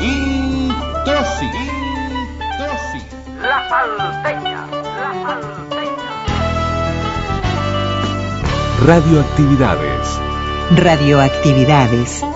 [0.00, 1.46] Introsi.
[3.40, 6.12] La salteña, la salteña.
[8.84, 10.20] Radioactividades.
[10.76, 12.35] Radioactividades.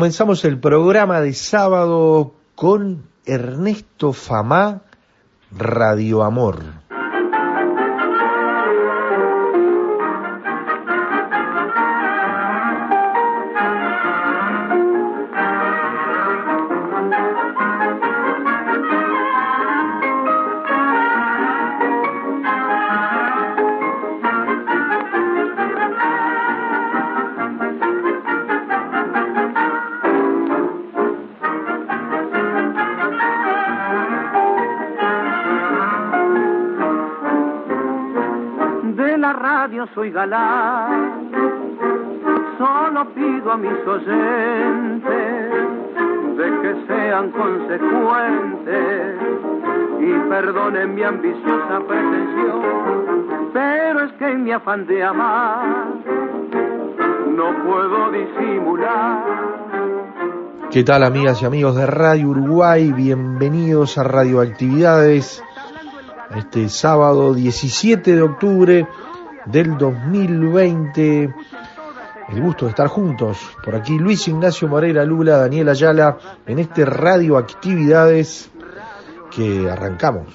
[0.00, 4.80] Comenzamos el programa de sábado con Ernesto Famá,
[5.50, 6.89] Radio Amor.
[40.00, 41.30] Soy galán,
[42.56, 45.12] solo pido a mis oyentes
[46.38, 49.16] de que sean consecuentes
[50.00, 55.66] y perdonen mi ambiciosa pretensión, pero es que en mi afán de amar
[57.36, 59.22] no puedo disimular.
[60.70, 62.90] ¿Qué tal amigas y amigos de Radio Uruguay?
[62.90, 65.44] Bienvenidos a Radioactividades.
[66.34, 68.86] Este sábado 17 de octubre
[69.50, 71.34] del 2020.
[72.28, 73.38] El gusto de estar juntos.
[73.64, 76.16] Por aquí Luis Ignacio Moreira Lula, Daniel Ayala,
[76.46, 78.50] en este Radioactividades
[79.30, 80.28] que arrancamos.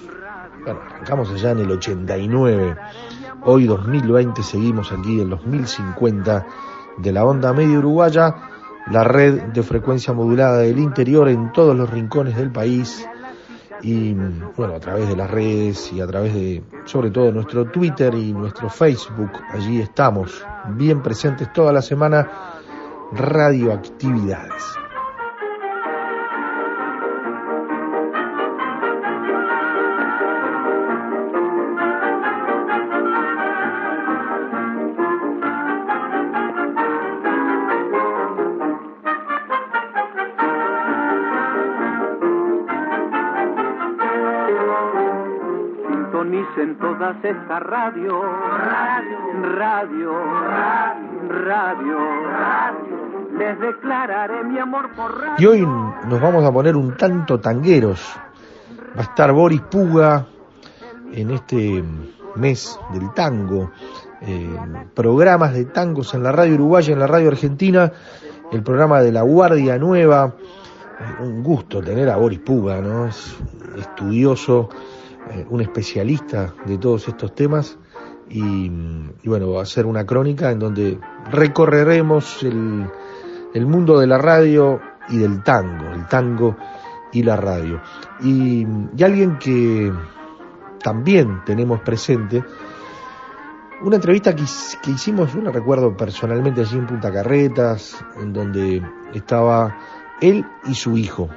[0.63, 2.75] Bueno, arrancamos allá en el 89.
[3.43, 6.45] Hoy 2020 seguimos aquí en los 1050
[6.97, 8.35] de la onda media uruguaya,
[8.91, 13.07] la red de frecuencia modulada del interior en todos los rincones del país
[13.85, 14.15] y
[14.57, 18.33] bueno, a través de las redes y a través de, sobre todo, nuestro Twitter y
[18.33, 22.27] nuestro Facebook, allí estamos, bien presentes toda la semana,
[23.11, 24.84] radioactividades.
[46.97, 49.19] Todas estas radio, radio,
[49.57, 50.13] radio,
[51.29, 51.97] radio,
[52.31, 53.37] radio.
[53.37, 55.35] Les declararé mi amor por radio.
[55.37, 55.67] Y hoy
[56.07, 58.15] nos vamos a poner un tanto tangueros.
[58.97, 60.25] Va a estar Boris Puga
[61.11, 61.83] en este
[62.35, 63.71] mes del tango,
[64.21, 64.57] eh,
[64.93, 67.91] programas de tangos en la radio uruguaya, en la radio argentina,
[68.53, 70.33] el programa de La Guardia Nueva.
[70.99, 73.07] Eh, un gusto tener a Boris Puga, ¿no?
[73.07, 73.35] Es
[73.77, 74.69] estudioso,
[75.31, 77.77] eh, un especialista de todos estos temas.
[78.29, 80.99] Y, y bueno, va a ser una crónica en donde
[81.31, 82.87] recorreremos el,
[83.55, 86.57] el mundo de la radio y del tango, el tango
[87.13, 87.81] y la radio.
[88.21, 88.65] Y,
[89.01, 89.91] alguien que
[90.83, 92.43] también tenemos presente,
[93.81, 94.43] una entrevista que,
[94.83, 98.83] que hicimos, yo la recuerdo personalmente allí en Punta Carretas, en donde
[99.13, 99.77] estaba
[100.19, 101.29] él y su hijo,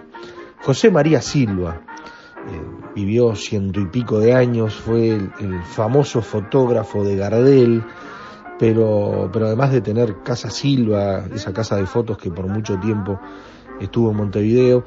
[0.63, 1.83] José María Silva.
[2.49, 7.85] Eh, vivió ciento y pico de años, fue el, famoso fotógrafo de Gardel,
[8.59, 13.21] pero, pero además de tener Casa Silva, esa casa de fotos que por mucho tiempo
[13.81, 14.85] estuvo en Montevideo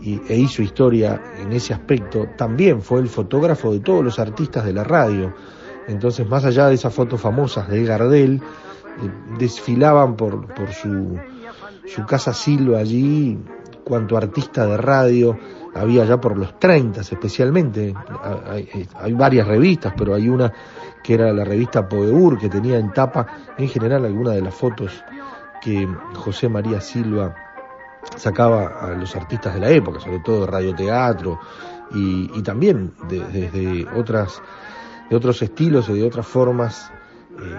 [0.00, 4.64] y, e hizo historia en ese aspecto, también fue el fotógrafo de todos los artistas
[4.64, 5.34] de la radio.
[5.86, 11.18] Entonces, más allá de esas fotos famosas de Gardel, eh, desfilaban por, por su,
[11.84, 13.38] su casa Silva allí,
[13.84, 15.36] cuanto artista de radio,
[15.74, 17.94] había ya por los 30 especialmente,
[19.00, 20.52] hay, varias revistas, pero hay una
[21.02, 23.26] que era la revista Poeur, que tenía en tapa
[23.56, 25.04] en general algunas de las fotos
[25.60, 27.34] que José María Silva
[28.16, 31.38] sacaba a los artistas de la época, sobre todo de radioteatro
[31.94, 34.42] y, y también desde otras
[35.10, 36.90] de otros estilos y de otras formas.
[37.38, 37.56] Eh,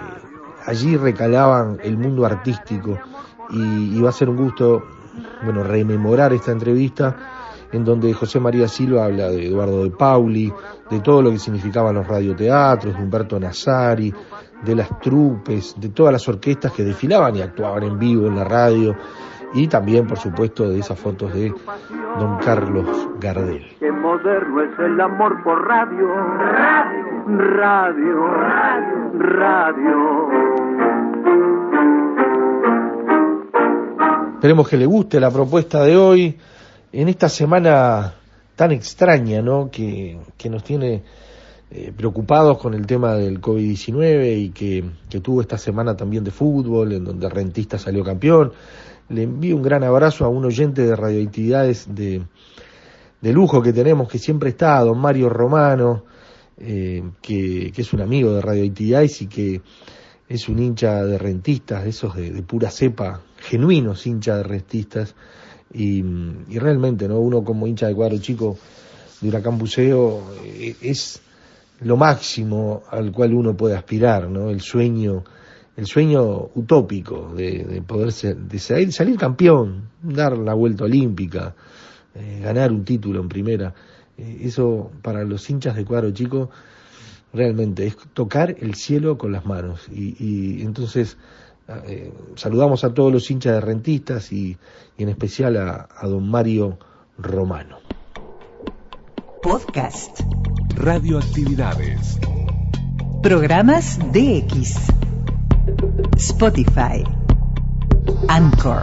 [0.66, 2.98] allí recalaban el mundo artístico
[3.50, 4.82] y va a ser un gusto
[5.44, 7.41] bueno rememorar esta entrevista
[7.72, 10.52] en donde José María Silva habla de Eduardo de Pauli,
[10.90, 14.12] de todo lo que significaban los radioteatros, de Humberto Nazari,
[14.62, 18.44] de las trupes, de todas las orquestas que desfilaban y actuaban en vivo en la
[18.44, 18.94] radio,
[19.54, 21.52] y también, por supuesto, de esas fotos de
[22.18, 23.64] don Carlos Gardel.
[23.78, 26.08] Qué moderno es el amor por radio,
[27.26, 30.28] radio, radio, radio.
[34.34, 36.38] Esperemos que le guste la propuesta de hoy
[36.92, 38.14] en esta semana
[38.54, 39.70] tan extraña, ¿no?
[39.70, 41.02] Que, que nos tiene
[41.70, 46.30] eh, preocupados con el tema del COVID-19 y que, que, tuvo esta semana también de
[46.30, 48.52] fútbol, en donde Rentista salió campeón.
[49.08, 52.22] Le envío un gran abrazo a un oyente de radioactividades de,
[53.20, 56.04] de lujo que tenemos, que siempre está, don Mario Romano,
[56.58, 59.62] eh, que, que, es un amigo de radioactividades y que
[60.28, 65.14] es un hincha de rentistas, de esos de, de pura cepa, genuinos hinchas de rentistas
[65.72, 66.04] y,
[66.48, 67.18] y, realmente, ¿no?
[67.18, 68.58] Uno como hincha de cuadro chico
[69.20, 71.20] de Huracán Buceo eh, es
[71.80, 74.50] lo máximo al cual uno puede aspirar, ¿no?
[74.50, 75.24] El sueño,
[75.76, 81.54] el sueño utópico de, de poder ser, de salir, salir, campeón, dar la vuelta olímpica,
[82.14, 83.74] eh, ganar un título en primera.
[84.18, 86.50] Eh, eso para los hinchas de cuadro chico
[87.32, 89.88] realmente es tocar el cielo con las manos.
[89.90, 91.16] Y, y entonces
[91.68, 94.56] eh, saludamos a todos los hinchas de rentistas y,
[94.96, 96.78] y en especial a, a, don Mario
[97.18, 97.78] Romano.
[99.42, 100.20] Podcast.
[100.76, 102.18] Radioactividades.
[103.22, 104.76] Programas DX.
[106.16, 107.04] Spotify.
[108.28, 108.82] Anchor.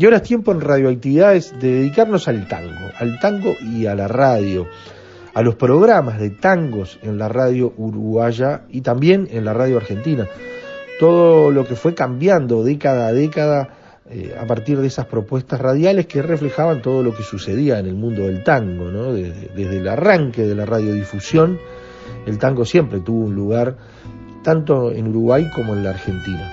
[0.00, 4.08] Y ahora es tiempo en radioactividades de dedicarnos al tango, al tango y a la
[4.08, 4.66] radio,
[5.34, 10.26] a los programas de tangos en la radio uruguaya y también en la radio argentina.
[10.98, 13.68] Todo lo que fue cambiando década a década
[14.08, 17.94] eh, a partir de esas propuestas radiales que reflejaban todo lo que sucedía en el
[17.94, 19.12] mundo del tango, ¿no?
[19.12, 21.58] desde, desde el arranque de la radiodifusión,
[22.24, 23.76] el tango siempre tuvo un lugar
[24.42, 26.50] tanto en Uruguay como en la Argentina.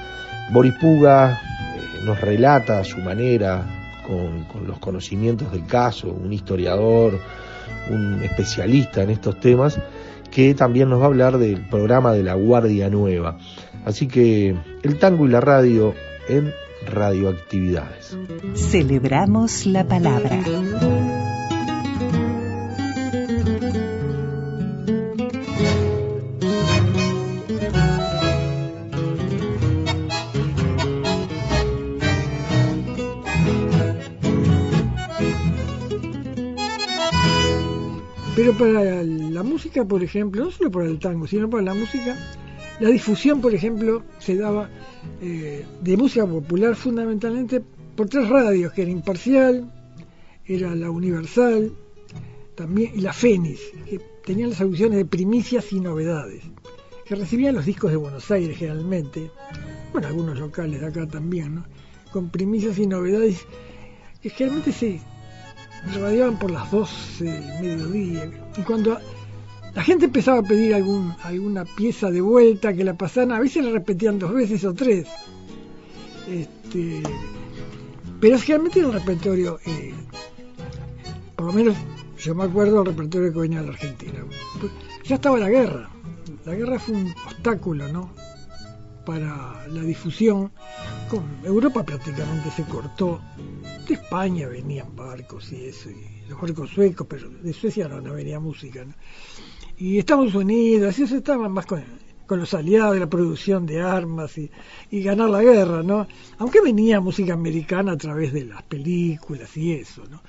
[0.52, 1.47] Boris Puga,
[2.04, 3.66] nos relata a su manera,
[4.06, 7.20] con, con, los conocimientos del caso, un historiador,
[7.90, 9.80] un especialista en estos temas,
[10.32, 13.38] que también nos va a hablar del programa de la Guardia Nueva.
[13.86, 15.94] Así que el tango y la radio
[16.28, 16.54] en
[16.86, 18.18] radioactividades.
[18.56, 20.42] Celebramos la palabra.
[38.58, 42.18] Para la música, por ejemplo, no solo para el tango, sino para la música,
[42.80, 44.70] la difusión, por ejemplo, se daba
[45.22, 47.62] eh, de música popular fundamentalmente
[47.96, 49.72] por tres radios, que era Imparcial,
[50.46, 51.72] era la Universal,
[52.56, 56.44] también y la Fénix, que tenían las audiciones de primicias y novedades,
[57.06, 59.30] que recibían los discos de Buenos Aires generalmente,
[59.92, 61.66] bueno, algunos locales de acá también, ¿no?
[62.12, 63.46] con primicias y novedades,
[64.22, 65.00] que generalmente se
[65.96, 68.32] radiaban por las 12 del mediodía.
[68.58, 68.98] Y cuando
[69.74, 73.64] la gente empezaba a pedir algún, alguna pieza de vuelta que la pasaran, a veces
[73.64, 75.08] la repetían dos veces o tres.
[76.28, 77.04] Este,
[78.20, 79.94] pero generalmente era un repertorio, eh,
[81.36, 81.76] por lo menos
[82.18, 84.26] yo me acuerdo del repertorio que venía de la Argentina.
[85.04, 85.90] Ya estaba la guerra.
[86.46, 88.12] La guerra fue un obstáculo, ¿no?
[89.06, 90.52] Para la difusión.
[91.44, 93.22] Europa prácticamente se cortó
[93.88, 98.14] de España venían barcos y eso, y los barcos suecos, pero de Suecia no, no
[98.14, 98.84] venía música.
[98.84, 98.94] ¿no?
[99.78, 101.84] Y Estados Unidos, y eso estaban más con,
[102.26, 104.52] con los aliados de la producción de armas y,
[104.92, 106.08] y, ganar la guerra, ¿no?
[106.40, 110.22] Aunque venía música americana a través de las películas y eso, ¿no?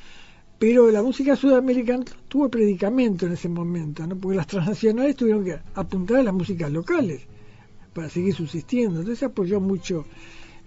[0.59, 4.17] Pero la música sudamericana tuvo predicamento en ese momento, ¿no?
[4.17, 7.23] Porque las transnacionales tuvieron que apuntar a las músicas locales
[7.93, 9.01] para seguir subsistiendo.
[9.01, 10.05] Entonces apoyó mucho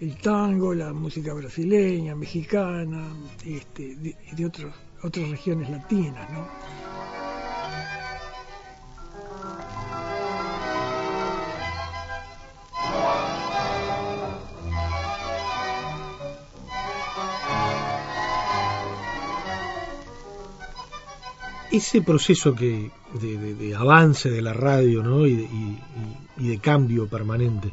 [0.02, 3.14] el tango, la música brasileña, mexicana,
[3.46, 6.48] este, de, de otros, otras regiones latinas, ¿no?
[21.70, 22.90] ese proceso que
[23.20, 25.26] de, de, de, avance de la radio ¿no?
[25.26, 25.78] y, y,
[26.38, 27.72] y, de cambio permanente.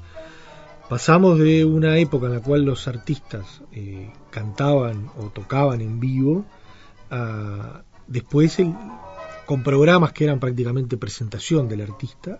[0.89, 6.45] Pasamos de una época en la cual los artistas eh, cantaban o tocaban en vivo
[7.11, 8.57] a después
[9.45, 12.39] con programas que eran prácticamente presentación del artista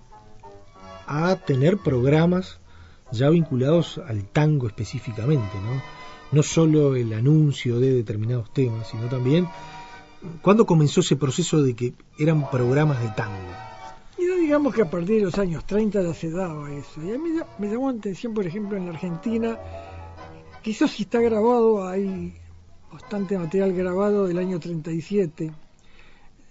[1.05, 2.59] a tener programas
[3.11, 5.81] ya vinculados al tango específicamente, ¿no?
[6.31, 9.47] No solo el anuncio de determinados temas, sino también
[10.41, 13.68] ¿Cuándo comenzó ese proceso de que eran programas de tango?
[14.19, 17.01] Y digamos que a partir de los años 30 ya se daba eso.
[17.01, 19.57] Y a mí me llamó la atención, por ejemplo, en la Argentina,
[20.61, 22.33] quizás si está grabado, hay
[22.91, 25.51] bastante material grabado del año 37,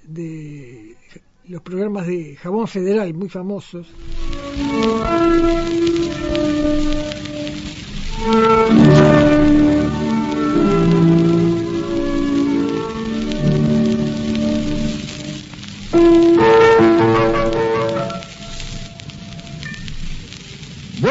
[0.05, 0.97] de
[1.47, 3.87] los programas de Jabón Federal, muy famosos.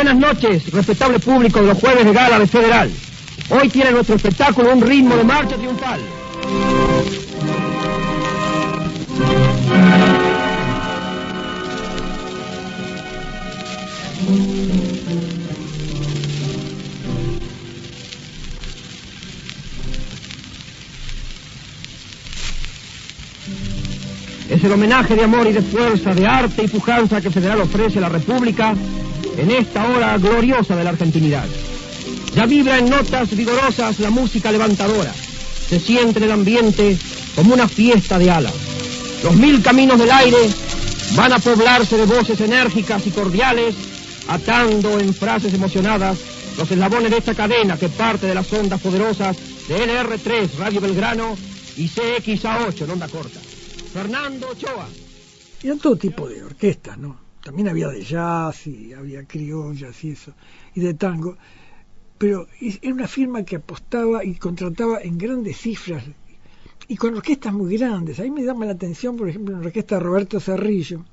[0.08, 2.90] Buenas noches, respetable público de los jueves de gala de Federal.
[3.50, 6.00] Hoy tiene nuestro espectáculo un ritmo de marcha triunfal.
[24.50, 27.98] Es el homenaje de amor y de fuerza, de arte y pujanza que Federal ofrece
[27.98, 28.74] a la República
[29.38, 31.46] en esta hora gloriosa de la argentinidad.
[32.36, 35.14] Ya vibra en notas vigorosas la música levantadora.
[35.70, 36.98] Se siente en el ambiente
[37.36, 38.54] como una fiesta de alas.
[39.24, 40.38] Los mil caminos del aire
[41.16, 43.76] van a poblarse de voces enérgicas y cordiales,
[44.28, 46.18] atando en frases emocionadas
[46.58, 51.38] los eslabones de esta cadena que parte de las ondas poderosas de LR3, Radio Belgrano,
[51.76, 53.40] y CXA8 en onda corta.
[53.94, 54.88] Fernando Ochoa.
[55.64, 57.27] Y en todo tipo de orquestas, ¿no?
[57.48, 60.34] También había de jazz y había criollas y eso,
[60.76, 61.38] y de tango,
[62.18, 66.04] pero era una firma que apostaba y contrataba en grandes cifras
[66.90, 68.20] y con orquestas muy grandes.
[68.20, 71.06] Ahí me llama la atención, por ejemplo, la orquesta de Roberto Cerrillo,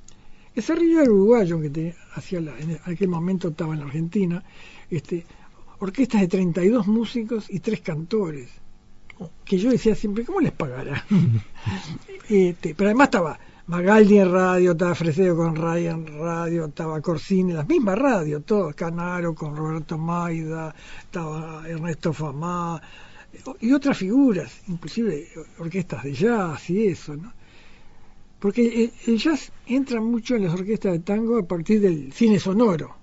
[0.53, 4.43] que Cerrillo era uruguayo, que hacía en aquel momento estaba en la Argentina,
[4.91, 5.25] este,
[5.79, 8.51] orquestas de 32 músicos y tres cantores,
[9.45, 11.07] que yo decía siempre, ¿cómo les pagará?
[12.29, 17.55] este, pero además estaba Magaldi en radio, estaba Fresedo con Ryan en radio, estaba Corsini,
[17.55, 22.83] las mismas radios, todos, Canaro con Roberto Maida, estaba Ernesto Famá,
[23.61, 25.29] y otras figuras, inclusive
[25.59, 27.33] orquestas de jazz y eso, ¿no?
[28.39, 32.95] Porque el, jazz entra mucho en las orquestas de tango a partir del cine sonoro.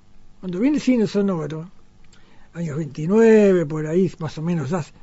[0.42, 1.72] Cuando viene el cine sonoro,
[2.54, 4.94] años 29, por ahí más o menos, jazz,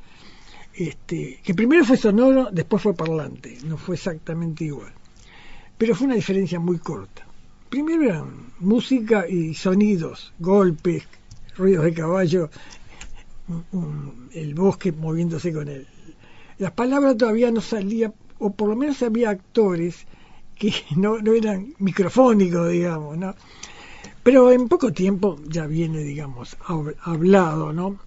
[0.73, 4.93] este, que primero fue sonoro, después fue parlante, no fue exactamente igual
[5.79, 7.25] pero fue una diferencia muy corta.
[7.69, 11.07] Primero eran música y sonidos, golpes,
[11.55, 12.49] ruidos de caballo,
[14.33, 15.87] el bosque moviéndose con él.
[16.57, 20.05] Las palabras todavía no salían, o por lo menos había actores
[20.53, 23.33] que no, no eran microfónicos, digamos, ¿no?
[24.21, 26.57] Pero en poco tiempo ya viene, digamos,
[27.03, 27.97] hablado, ¿no?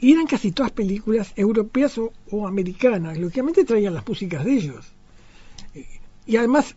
[0.00, 4.92] Y eran casi todas películas europeas o, o americanas, lógicamente traían las músicas de ellos.
[6.26, 6.74] Y además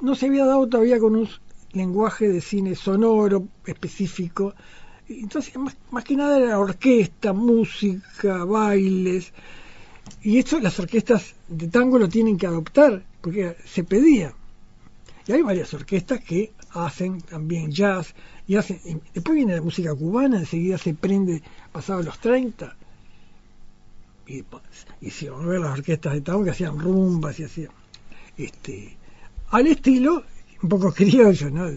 [0.00, 1.28] no se había dado todavía con un
[1.72, 4.54] lenguaje de cine sonoro específico.
[5.08, 5.54] Entonces,
[5.90, 9.32] más, que nada era orquesta, música, bailes.
[10.22, 14.32] Y esto las orquestas de tango lo tienen que adoptar, porque se pedía.
[15.26, 18.14] Y hay varias orquestas que hacen también jazz,
[18.46, 22.76] y hacen, después viene la música cubana, enseguida se prende pasados los 30.
[24.26, 24.44] Y,
[25.00, 27.70] y si a ver las orquestas de tango que hacían rumbas y hacían
[28.36, 28.97] este
[29.50, 30.24] al estilo
[30.62, 31.70] un poco criollo, ¿no?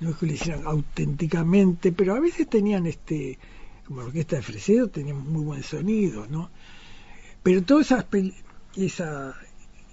[0.00, 3.38] No es que lo hicieran auténticamente, pero a veces tenían este,
[3.86, 6.50] como la orquesta de Fresedo, tenían muy buen sonido, ¿no?
[7.42, 8.06] Pero toda esa,
[8.76, 9.34] esa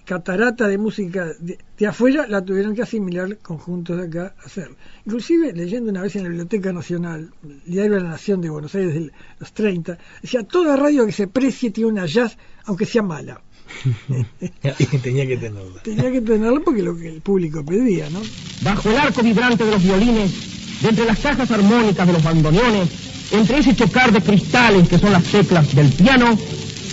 [0.04, 4.70] catarata de música de, afuera la tuvieron que asimilar conjuntos de acá a hacer.
[5.06, 8.74] Inclusive, leyendo una vez en la Biblioteca Nacional, el Diario de la Nación de Buenos
[8.74, 13.02] Aires de los 30, decía, toda radio que se precie tiene una jazz, aunque sea
[13.02, 13.40] mala.
[15.02, 15.82] tenía que tenerla.
[15.82, 18.20] Tenía que tenerla porque lo que el público pedía, ¿no?
[18.62, 22.88] Bajo el arco vibrante de los violines, de entre las cajas armónicas de los bandoneones,
[23.32, 26.38] entre ese chocar de cristales que son las teclas del piano,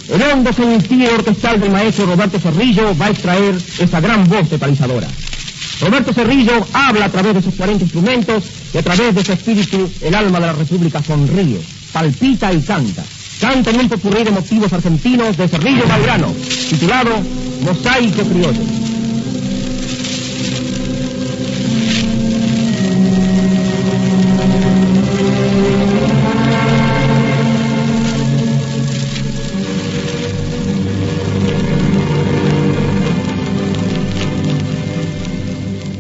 [0.10, 5.08] el hondo sentido orquestal del maestro Roberto Cerrillo va a extraer esa gran voz totalizadora.
[5.82, 8.44] Roberto Cerrillo habla a través de sus 40 instrumentos
[8.74, 13.04] y a través de su espíritu el alma de la República sonríe, palpita y canta.
[13.40, 16.34] Canta en un popurrí de motivos argentinos de Cerrillo Valgrano,
[16.70, 17.12] titulado
[17.62, 18.62] Mosaico Criollo.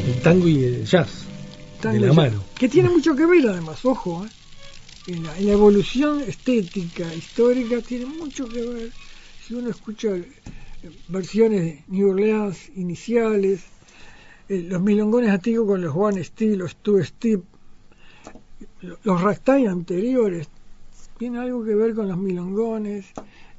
[0.08, 1.08] El tango y el jazz.
[1.82, 2.44] Tango de la y mano.
[2.58, 4.29] Que tiene mucho que ver además, ojo, ¿eh?
[5.07, 8.93] En, la, en la evolución estética, histórica, tiene mucho que ver.
[9.39, 10.27] Si uno escucha eh,
[11.07, 13.65] versiones de New Orleans iniciales,
[14.49, 17.41] eh, los milongones antiguos con los One Steel, los Two Step,
[18.81, 20.49] lo- los ragtime anteriores,
[21.17, 23.05] tiene algo que ver con los milongones.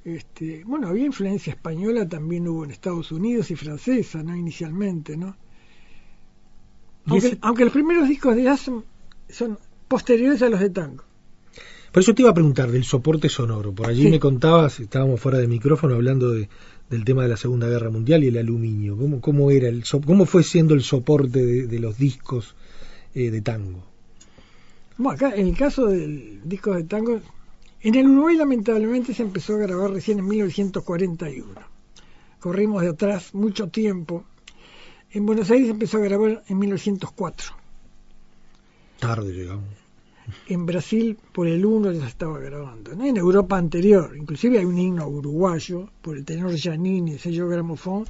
[0.05, 4.35] Este, bueno, había influencia española, también hubo en Estados Unidos y francesa, ¿no?
[4.37, 5.37] Inicialmente, ¿no?
[7.07, 8.71] Aunque, ese- aunque los primeros discos de jazz
[9.29, 11.08] son posteriores a los de tango.
[11.99, 13.73] Por eso te iba a preguntar del soporte sonoro.
[13.75, 14.09] Por allí Sí.
[14.09, 16.49] me contabas, estábamos fuera de micrófono hablando de,
[16.89, 18.97] del tema de la Segunda Guerra Mundial y el aluminio.
[18.97, 22.55] ¿Cómo, cómo era el cómo fue siendo el soporte de, de los discos
[23.17, 23.83] eh, de tango?
[24.97, 27.21] Bueno, acá en el caso del disco de tango,
[27.81, 31.47] en el Uruguay lamentablemente se empezó a grabar recién en 1941.
[32.39, 34.23] Corrimos de atrás mucho tiempo.
[35.11, 37.55] En Buenos Aires se empezó a grabar en 1904.
[39.01, 39.88] Tarde llegamos.
[40.49, 42.95] En Brasil por el 1 ya se estaba grabando.
[42.95, 43.05] ¿no?
[43.05, 48.05] En Europa anterior, inclusive hay un himno uruguayo por el tenor Giannini, el sello Gramofón,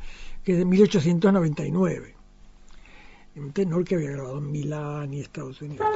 [0.45, 2.15] que es de 1899.
[3.37, 5.87] Un tenor que había grabado en Milán y Estados Unidos.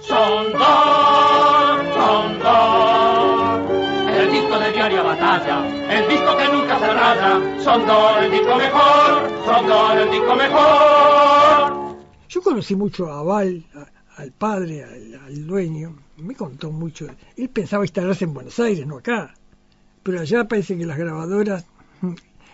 [0.00, 3.70] Son dos, son dos.
[4.16, 5.66] El disco de diaria batalla,
[5.98, 7.60] el disco que nunca se raya.
[7.64, 11.96] Son dos, el disco mejor, son dos, el disco mejor.
[12.28, 13.86] Yo conocí mucho a Val, a-
[14.20, 17.06] al padre, al, dueño, me contó mucho.
[17.36, 19.34] Él pensaba instalarse en Buenos Aires, no acá.
[20.02, 21.66] Pero allá parece que las grabadoras
[22.00, 22.12] mm,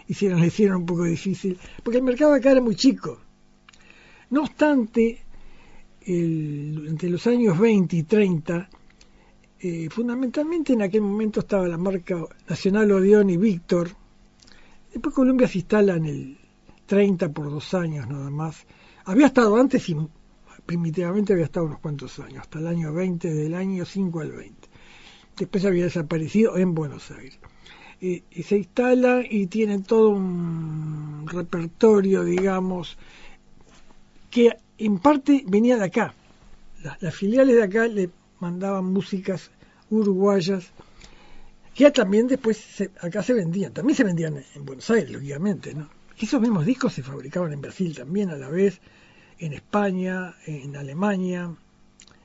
[0.09, 3.21] hicieron, le hicieron un poco difícil, porque el mercado acá era muy chico.
[4.31, 5.21] No obstante,
[6.03, 8.69] el- entre los años 20 y 30,
[9.61, 12.17] eh, fundamentalmente en aquel momento estaba la marca
[12.49, 13.91] Nacional Odeón y Víctor.
[14.93, 16.39] Después Colombia se instala en el
[16.87, 18.67] 30 por dos años nada más.
[19.05, 19.97] Había estado antes y
[20.67, 24.69] primitivamente había estado unos cuantos años, hasta el año 20, del año 5 al 20.
[25.39, 27.39] Después había desaparecido en Buenos Aires.
[28.01, 32.99] Y se instala y tiene todo un repertorio, digamos,
[34.31, 36.15] que en parte venía de acá.
[36.83, 39.51] Las, las filiales de acá le mandaban músicas
[39.89, 40.67] uruguayas
[41.75, 43.73] que también después se- acá se vendían.
[43.73, 45.89] También se vendían en Buenos Aires, lógicamente, ¿no?
[46.19, 48.81] Esos mismos discos se fabricaban en Brasil también a la vez,
[49.39, 51.55] en España, en Alemania.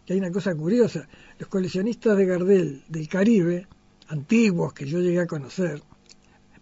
[0.05, 3.67] Y hay una cosa curiosa, los coleccionistas de Gardel del Caribe,
[4.07, 5.81] antiguos que yo llegué a conocer,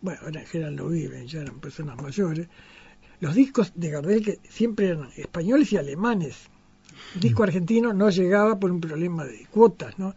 [0.02, 2.48] bueno, ahora en general no viven, ya eran personas mayores,
[3.20, 6.50] los discos de Gardel que siempre eran españoles y alemanes.
[7.16, 10.16] El disco argentino no llegaba por un problema de cuotas, ¿no?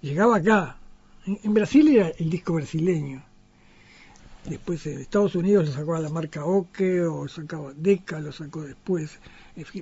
[0.00, 0.78] Llegaba acá.
[1.26, 3.22] En, en Brasil era el disco brasileño.
[4.44, 9.20] Después en Estados Unidos lo sacaba la marca Oke o sacaba Deca, lo sacó después,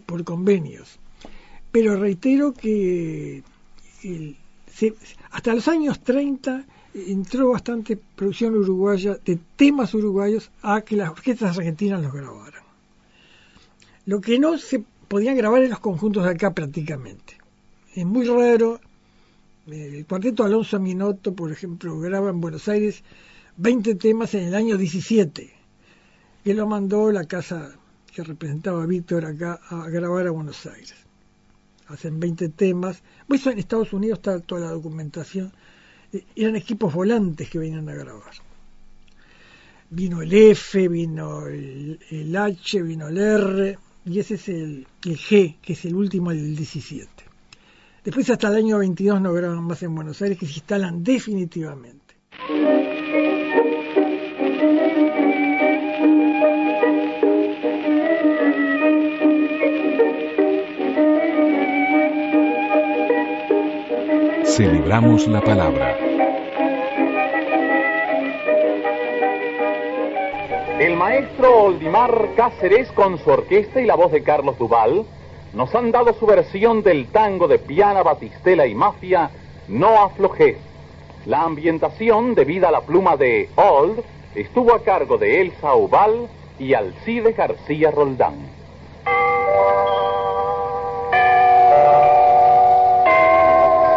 [0.06, 0.98] por convenios.
[1.72, 3.42] Pero reitero que
[5.30, 11.56] hasta los años 30 entró bastante producción uruguaya de temas uruguayos a que las orquestas
[11.56, 12.62] argentinas los grabaran.
[14.06, 17.36] Lo que no se podían grabar en los conjuntos de acá prácticamente.
[17.94, 18.80] Es muy raro.
[19.70, 23.04] eh, El cuarteto Alonso Minotto, por ejemplo, graba en Buenos Aires
[23.56, 25.52] 20 temas en el año 17,
[26.42, 27.76] que lo mandó la casa
[28.10, 30.94] que representaba Víctor acá a grabar a Buenos Aires.
[31.88, 33.02] Hacen 20 temas.
[33.26, 35.52] Pues en Estados Unidos está toda la documentación.
[36.12, 38.32] Eh, Eran equipos volantes que venían a grabar.
[39.90, 45.18] Vino el F, vino el, el H, vino el R, y ese es el, el
[45.18, 47.08] G, que es el último del 17.
[48.04, 52.14] Después hasta el año 22 no graban más en Buenos Aires, que se instalan definitivamente.
[64.60, 65.96] Celebramos la palabra.
[70.78, 75.06] El maestro Oldimar Cáceres con su orquesta y la voz de Carlos Duval
[75.54, 79.30] nos han dado su versión del tango de Piana, Batistela y Mafia
[79.66, 80.58] No aflojes.
[81.24, 84.02] La ambientación, debida a la pluma de Old,
[84.34, 88.34] estuvo a cargo de Elsa Oval y Alcide García Roldán.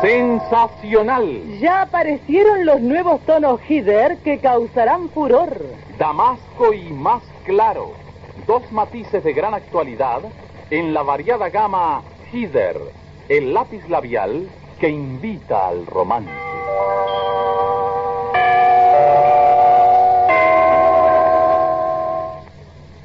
[0.03, 1.59] Sensacional.
[1.61, 5.57] Ya aparecieron los nuevos tonos Hider que causarán furor.
[5.97, 7.93] Damasco y más claro.
[8.45, 10.19] Dos matices de gran actualidad
[10.71, 12.81] en la variada gama Hider,
[13.29, 16.33] el lápiz labial que invita al romance.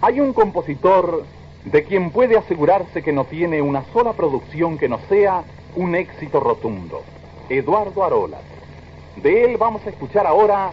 [0.00, 1.24] Hay un compositor
[1.64, 5.44] de quien puede asegurarse que no tiene una sola producción que no sea
[5.78, 7.04] un éxito rotundo,
[7.48, 8.42] Eduardo Arolas.
[9.16, 10.72] De él vamos a escuchar ahora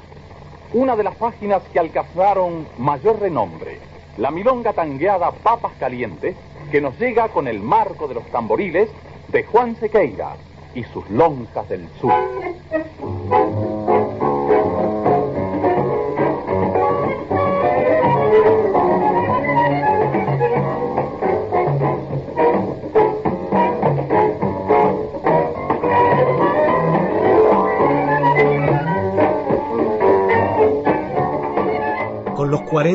[0.73, 3.77] una de las páginas que alcanzaron mayor renombre,
[4.17, 6.35] la milonga tangueada Papas Calientes,
[6.71, 8.89] que nos llega con el marco de los tamboriles
[9.27, 10.37] de Juan Sequeira
[10.73, 12.11] y sus lonjas del sur.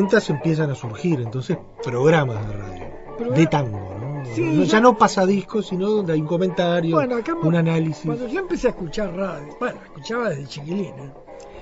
[0.01, 4.25] Con los 40 se empiezan a surgir entonces programas de radio, de tango, ¿no?
[4.35, 8.05] Sí, No- ya no pasadiscos, sino donde hay un comentario, Bueno, acá un análisis.
[8.05, 11.11] Cuando yo empecé a escuchar radio, bueno, escuchaba desde chiquilín, ¿eh?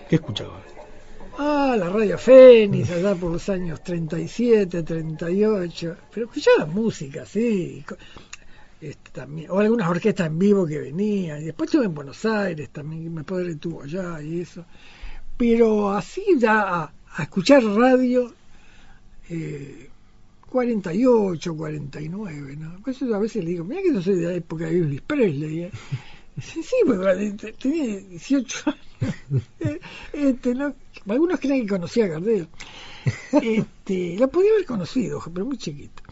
[0.10, 0.54] ¿Qué escuchaba?
[1.38, 5.96] Ah, la radio Fénix, allá por los años 37, 38.
[6.14, 7.84] Pero escuchaba música, sí.
[8.82, 11.42] este, también, o algunas orquestas en vivo que venían.
[11.42, 14.66] Y después estuve en Buenos Aires también, mi padre estuvo allá y eso.
[15.38, 18.34] Pero así ya a, escuchar radio,
[19.30, 19.90] eh,
[20.50, 22.80] 48, 49, ¿no?
[22.80, 25.02] Por eso a veces le digo, mira que yo soy de la época de Elvis
[25.02, 25.72] Presley, ¿eh?
[26.42, 28.80] Sí, sí, pues, tenía 18 años.
[29.60, 29.80] Eh,
[30.12, 30.74] este, no,
[31.08, 32.48] algunos creen que conocía a Gardel.
[33.42, 36.04] Este, la podía haber conocido, pero muy chiquito.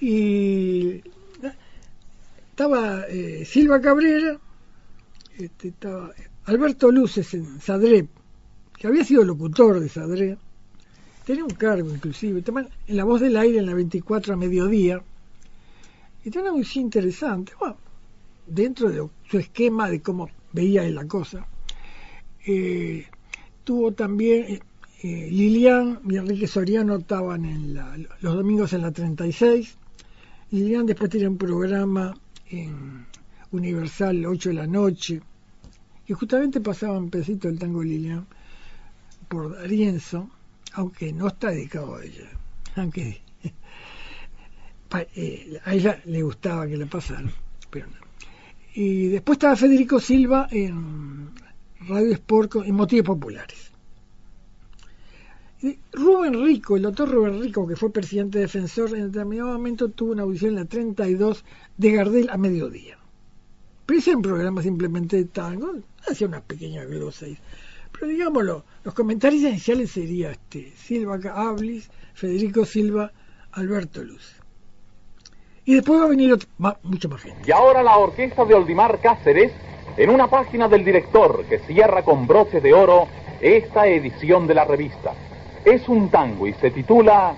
[0.00, 1.02] Y
[2.50, 4.38] estaba eh, Silva Cabrera,
[5.38, 6.12] este, estaba
[6.44, 8.08] Alberto Luces en Sadrep,
[8.78, 10.38] que había sido locutor de Sadrep,
[11.26, 12.42] tenía un cargo inclusive,
[12.86, 15.02] en la voz del aire en la 24 a mediodía,
[16.24, 17.76] y tenía una música interesante, bueno,
[18.46, 21.46] dentro de su esquema de cómo veía él la cosa.
[22.46, 23.06] Eh,
[23.64, 24.60] tuvo también eh,
[25.02, 29.76] eh, Lilian y Enrique Soriano estaban en los domingos en la 36.
[30.52, 32.14] Lilian después tenía un programa
[32.50, 33.06] en
[33.52, 35.20] Universal 8 de la noche,
[36.06, 38.26] que justamente pasaba un pedacito del tango Lilian
[39.28, 40.28] por Darienzo,
[40.72, 42.28] aunque no está dedicado a ella,
[42.76, 43.20] aunque
[45.14, 47.30] eh, a ella le gustaba que la pasaran,
[47.70, 47.86] pero.
[48.74, 51.30] Y después estaba Federico Silva en
[51.80, 53.68] Radio Sport en Motivos Populares.
[55.92, 60.22] Rubén Rico, el doctor Rubén Rico, que fue presidente defensor, en determinado momento tuvo una
[60.22, 61.44] audición en la 32
[61.76, 62.96] de Gardel a mediodía.
[63.84, 65.74] Pero ese programa simplemente de tango,
[66.08, 67.26] hacía una pequeña glosa.
[67.98, 73.12] Pero digámoslo, los comentarios iniciales serían este, Silva Ablis, Federico Silva,
[73.52, 74.36] Alberto Luz.
[75.64, 76.34] Y después va a venir
[76.82, 77.42] mucho más gente.
[77.46, 79.52] Y ahora la orquesta de Oldimar Cáceres,
[79.96, 83.08] en una página del director que cierra con broche de oro
[83.40, 85.12] esta edición de la revista.
[85.64, 87.34] Es un tango y se titula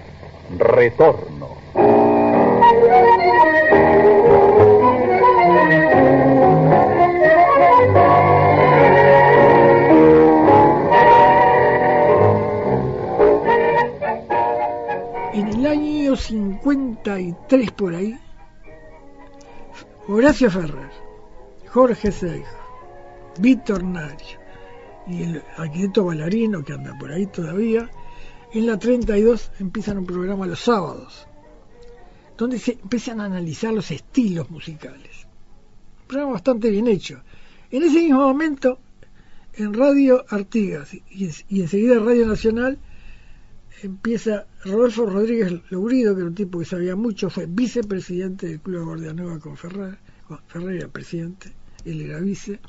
[0.58, 2.09] Retorno.
[16.10, 18.18] Año 53 por ahí,
[20.08, 20.90] Horacio Ferrer,
[21.68, 22.58] Jorge Seijo,
[23.38, 24.40] Víctor Nario
[25.06, 27.88] y el arquitecto Ballarino, que anda por ahí todavía,
[28.52, 31.28] en la 32 empiezan un programa los sábados,
[32.36, 35.28] donde se empiezan a analizar los estilos musicales.
[36.00, 37.22] Un programa bastante bien hecho.
[37.70, 38.80] En ese mismo momento,
[39.54, 42.80] en Radio Artigas y, y enseguida Radio Nacional,
[43.82, 48.78] empieza Rodolfo Rodríguez Lourido, que era un tipo que sabía mucho, fue vicepresidente del Club
[48.80, 51.52] de Guardia Nueva con Ferrer, con Ferrer era presidente,
[51.84, 52.60] él era vice,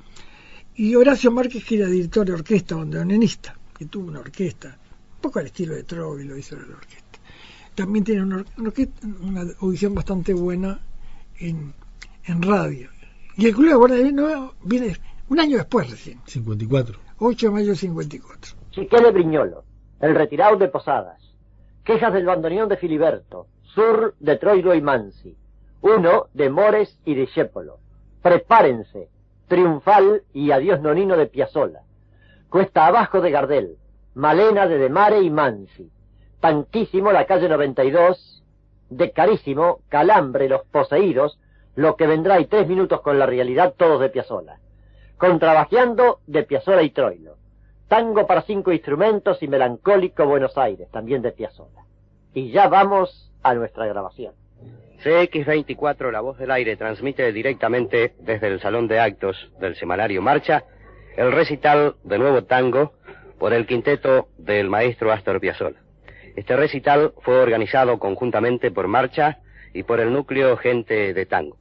[0.75, 4.77] y Horacio Márquez, que era director de orquesta, bandoneonista, que tuvo una orquesta,
[5.15, 7.19] un poco al estilo de Troilo hizo la orquesta.
[7.75, 10.79] También tiene una, or- una orquesta- una audición bastante buena
[11.39, 11.73] en,
[12.25, 12.89] en radio.
[13.37, 14.97] Y el Club de Guardia Nueva viene
[15.29, 16.99] un año después recién, 54.
[17.19, 18.57] 8 de mayo del 54.
[18.71, 19.63] Chiqué de Briñolo,
[20.01, 21.21] el retirado de Posadas.
[21.83, 25.37] Quejas del bandoneón de Filiberto, sur de Troilo y Mansi.
[25.81, 27.77] Uno de Mores y de Chépolo.
[28.21, 29.09] Prepárense.
[29.51, 31.81] Triunfal y Adiós Nonino de Piazzolla,
[32.49, 33.75] Cuesta Abajo de Gardel,
[34.13, 35.91] Malena de Demare y Mansi,
[36.39, 38.45] Tanquísimo la calle 92,
[38.89, 41.37] de Carísimo, Calambre, Los Poseídos,
[41.75, 44.59] Lo que vendrá y Tres Minutos con la Realidad, todos de Piazzolla.
[45.17, 47.35] Contrabajeando de Piazzolla y Troilo.
[47.91, 51.81] Tango para cinco instrumentos y Melancólico Buenos Aires, también de Piazzolla.
[52.33, 54.33] Y ya vamos a nuestra grabación.
[55.03, 60.63] CX24, La Voz del Aire, transmite directamente desde el Salón de Actos del Semanario Marcha
[61.17, 62.93] el recital de nuevo tango
[63.37, 65.81] por el quinteto del maestro Astor Piazzolla.
[66.37, 69.39] Este recital fue organizado conjuntamente por Marcha
[69.73, 71.57] y por el núcleo Gente de Tango.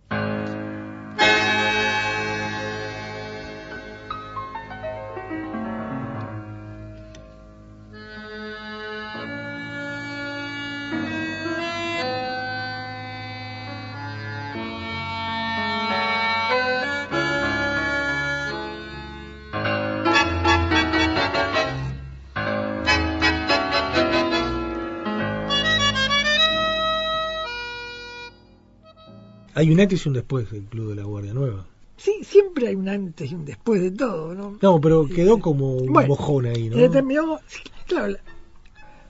[29.60, 31.66] Hay un antes y un después del Club de la Guardia Nueva.
[31.98, 34.56] Sí, siempre hay un antes y un después de todo, ¿no?
[34.62, 36.78] No, pero quedó como un Bueno, mojón ahí, ¿no?
[36.78, 38.20] determinado- sí, claro, la-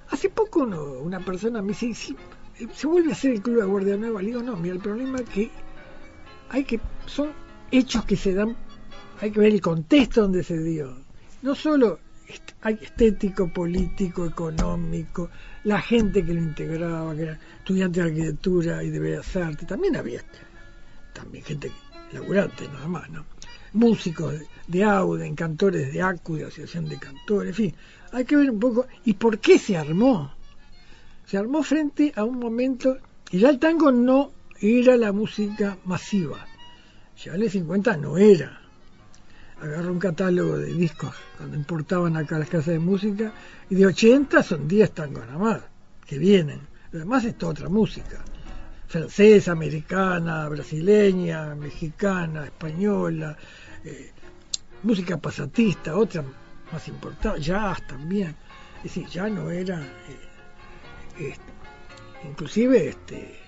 [0.08, 2.16] hace poco uno- una persona me dice, "Sí,
[2.58, 4.20] eh, se vuelve a hacer el Club de la Guardia Nueva.
[4.22, 5.50] Le digo, no, mira, el problema es que
[6.48, 7.28] hay que, son
[7.70, 8.56] hechos que se dan,
[9.20, 10.96] hay que ver el contexto donde se dio.
[11.42, 12.00] No solo
[12.64, 15.30] estético, político, económico,
[15.64, 19.96] la gente que lo integraba, que era estudiante de arquitectura y de bellas artes, también
[19.96, 20.22] había
[21.12, 21.70] también gente
[22.12, 23.24] laburante nada más, ¿no?
[23.72, 27.74] Músicos de, de Auden, cantores de ACU, de Asociación de Cantores, en fin,
[28.12, 30.32] hay que ver un poco, ¿y por qué se armó?
[31.26, 32.98] Se armó frente a un momento,
[33.30, 36.46] y ya el tango no era la música masiva,
[37.16, 38.59] ya en el 50 no era.
[39.62, 43.32] Agarró un catálogo de discos cuando importaban acá las casas de música,
[43.68, 45.60] y de 80 son 10 tangos nada más,
[46.06, 46.60] que vienen.
[46.92, 48.24] Lo demás es otra música
[48.90, 53.36] francesa, americana, brasileña, mexicana, española,
[53.84, 54.10] eh,
[54.82, 56.24] música pasatista, otra
[56.72, 58.34] más importante, jazz también.
[58.78, 63.38] Es decir, ya no era, eh, este, inclusive este,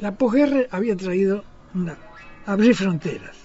[0.00, 1.42] la posguerra había traído
[1.72, 1.96] una,
[2.44, 3.36] abrir fronteras,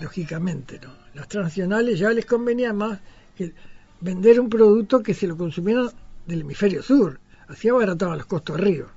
[0.00, 0.99] lógicamente, ¿no?
[1.14, 3.00] Las transnacionales ya les convenía más
[3.36, 3.52] que
[4.00, 5.90] vender un producto que se lo consumieran
[6.26, 7.18] del hemisferio sur,
[7.48, 8.88] así abarataban los costos arriba.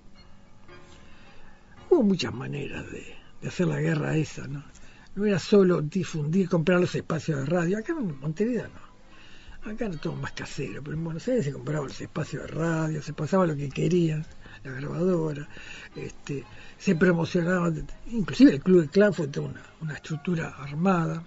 [1.90, 4.64] Hubo muchas maneras de, de hacer la guerra esa, ¿no?
[5.16, 7.78] No era solo difundir, comprar los espacios de radio.
[7.78, 9.72] Acá en Montevideo no.
[9.72, 13.02] Acá era todo más casero, pero en Buenos Aires se compraban los espacios de radio,
[13.02, 14.26] se pasaba lo que querían,
[14.64, 15.48] la grabadora,
[15.96, 16.44] este,
[16.78, 17.72] se promocionaba,
[18.08, 21.24] inclusive el Club de Clan fue una, una estructura armada.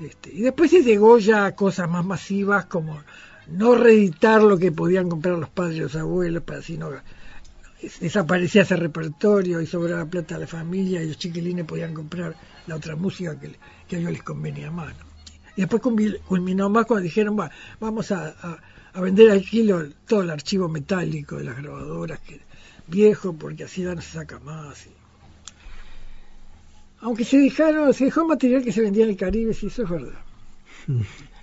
[0.00, 3.02] Este, y después se llegó ya a cosas más masivas como
[3.48, 6.90] no reeditar lo que podían comprar los padres y los abuelos para así no
[8.00, 12.34] desaparecía ese repertorio y sobraba plata a la familia y los chiquilines podían comprar
[12.66, 13.52] la otra música que,
[13.86, 14.94] que a ellos les convenía más.
[15.56, 18.60] Y después culmi- culminó más cuando dijeron, "Va, vamos a, a-
[18.94, 22.40] a vender al kilo todo el archivo metálico de las grabadoras, que
[22.88, 24.86] viejo, porque así ya no se saca más.
[24.86, 24.97] y-
[27.00, 29.90] Aunque se dejaron, se dejó material que se vendía en el Caribe, sí, eso es
[29.90, 30.18] verdad.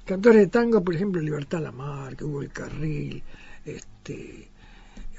[0.06, 3.24] Cantores de tango, por ejemplo, Libertad Lamarque, Hugo el Carril,
[3.64, 4.50] este,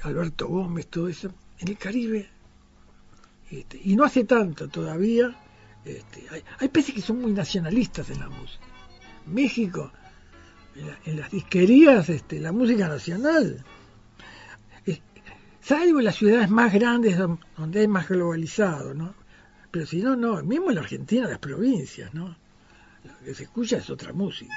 [0.03, 2.29] Alberto Gómez, todo eso, en el Caribe.
[3.51, 5.35] este, y no hace tanto todavía.
[5.85, 8.63] Este, hay, hay peces que son muy nacionalistas en la música.
[9.25, 9.91] México,
[10.75, 13.63] en, la- en las disquerías, este, la música nacional,
[14.85, 15.01] es-
[15.61, 19.13] salvo en las ciudades más grandes don- donde es más globalizado, ¿no?
[19.77, 22.35] Pero si no, no, mismo en la Argentina, las provincias, ¿no?
[23.03, 24.55] Lo que se escucha es otra música,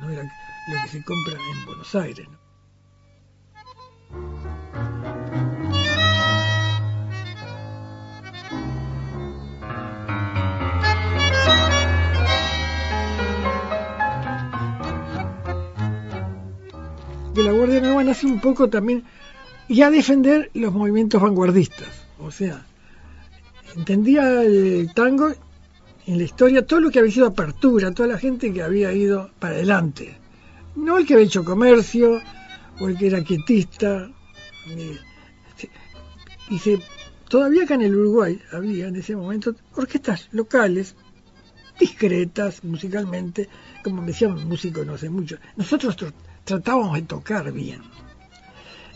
[0.00, 2.38] no era lo que se compra en Buenos Aires, ¿no?
[17.34, 19.02] de la Guardia Nueva nace un poco también
[19.66, 21.88] y a defender los movimientos vanguardistas.
[22.20, 22.64] O sea,
[23.76, 25.28] entendía el tango
[26.06, 29.30] en la historia todo lo que había sido apertura, toda la gente que había ido
[29.38, 30.16] para adelante.
[30.76, 32.20] No el que había hecho comercio
[32.78, 34.08] o el que era quietista.
[36.48, 36.80] Y se,
[37.28, 40.94] todavía acá en el Uruguay había en ese momento orquestas locales
[41.78, 43.48] discretas musicalmente,
[43.82, 45.36] como me decían músicos no sé mucho.
[45.56, 46.12] Nosotros tr-
[46.44, 47.80] tratábamos de tocar bien.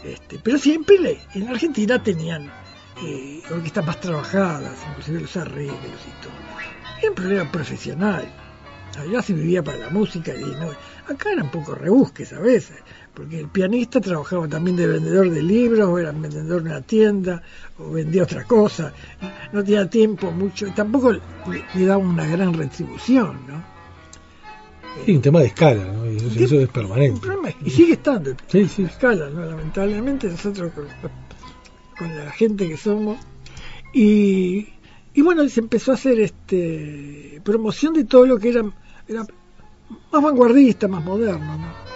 [0.04, 2.50] Este, pero siempre le- en Argentina tenían
[3.04, 6.32] eh, orquestas más trabajadas, inclusive los arreglos y todo.
[7.00, 8.28] Era un problema profesional.
[8.98, 10.70] allá se vivía para la música y no,
[11.08, 12.76] acá eran poco rebusques a veces,
[13.14, 17.42] porque el pianista trabajaba también de vendedor de libros, o era vendedor de una tienda,
[17.78, 18.92] o vendía otra cosa,
[19.52, 21.20] no tenía tiempo mucho, y tampoco le,
[21.74, 23.64] le daba una gran retribución, ¿no?
[25.06, 26.10] Sí, un tema de escala, ¿no?
[26.10, 27.28] Y eso, eso es permanente.
[27.64, 28.82] Y sigue estando Sí, sí.
[28.82, 29.44] escala, ¿no?
[29.44, 30.72] lamentablemente nosotros
[32.00, 33.18] con, la gente que somos.
[33.92, 34.68] Y,
[35.12, 38.62] y bueno, se empezó a hacer este promoción de todo lo que era,
[39.06, 39.26] era
[40.12, 41.89] más vanguardista, más moderno, ¿no?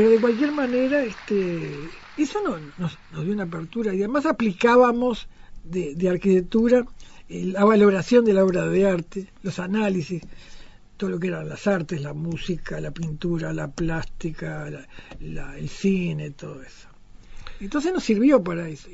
[0.00, 1.74] Pero de cualquier manera este
[2.16, 3.92] eso no, nos, nos dio una apertura.
[3.94, 5.28] Y además aplicábamos
[5.62, 6.86] de, de arquitectura
[7.28, 10.22] eh, la valoración de la obra de arte los análisis
[10.96, 14.88] todo lo que eran las artes la música la pintura la plástica la,
[15.20, 16.88] la, el cine todo eso.
[17.60, 18.88] Entonces nos sirvió para eso.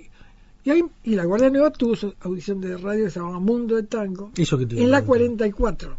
[0.65, 3.77] Y, ahí, y la Guardia Nueva tuvo su audición de radio que se llamaba Mundo
[3.77, 5.07] de Tango en la digo.
[5.07, 5.97] 44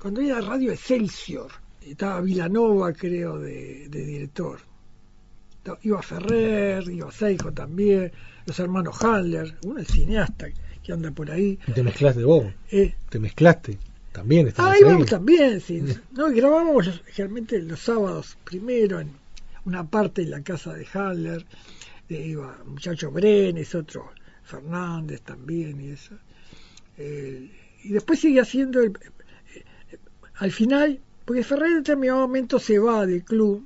[0.00, 1.52] cuando era Radio Excelsior
[1.90, 4.60] estaba Vilanova, creo, de, de director.
[5.82, 8.10] Iba Ferrer, iba Seijo también,
[8.46, 10.48] los hermanos Handler, uno es cineasta
[10.82, 11.58] que anda por ahí.
[11.66, 12.46] Y te mezclaste vos.
[12.70, 13.78] Eh, Te mezclaste.
[14.12, 15.04] También ah, ahí.
[15.04, 15.82] también, sí.
[16.12, 19.10] No, grabábamos generalmente los sábados primero en
[19.64, 21.44] una parte en la casa de Handler,
[22.08, 24.10] eh, iba muchacho Brenes, otro
[24.42, 26.14] Fernández también y eso.
[26.96, 27.50] Eh,
[27.84, 28.92] y después sigue haciendo el,
[29.54, 29.98] eh,
[30.36, 30.98] al final,
[31.28, 33.62] porque Ferrer en determinado momento se va del club,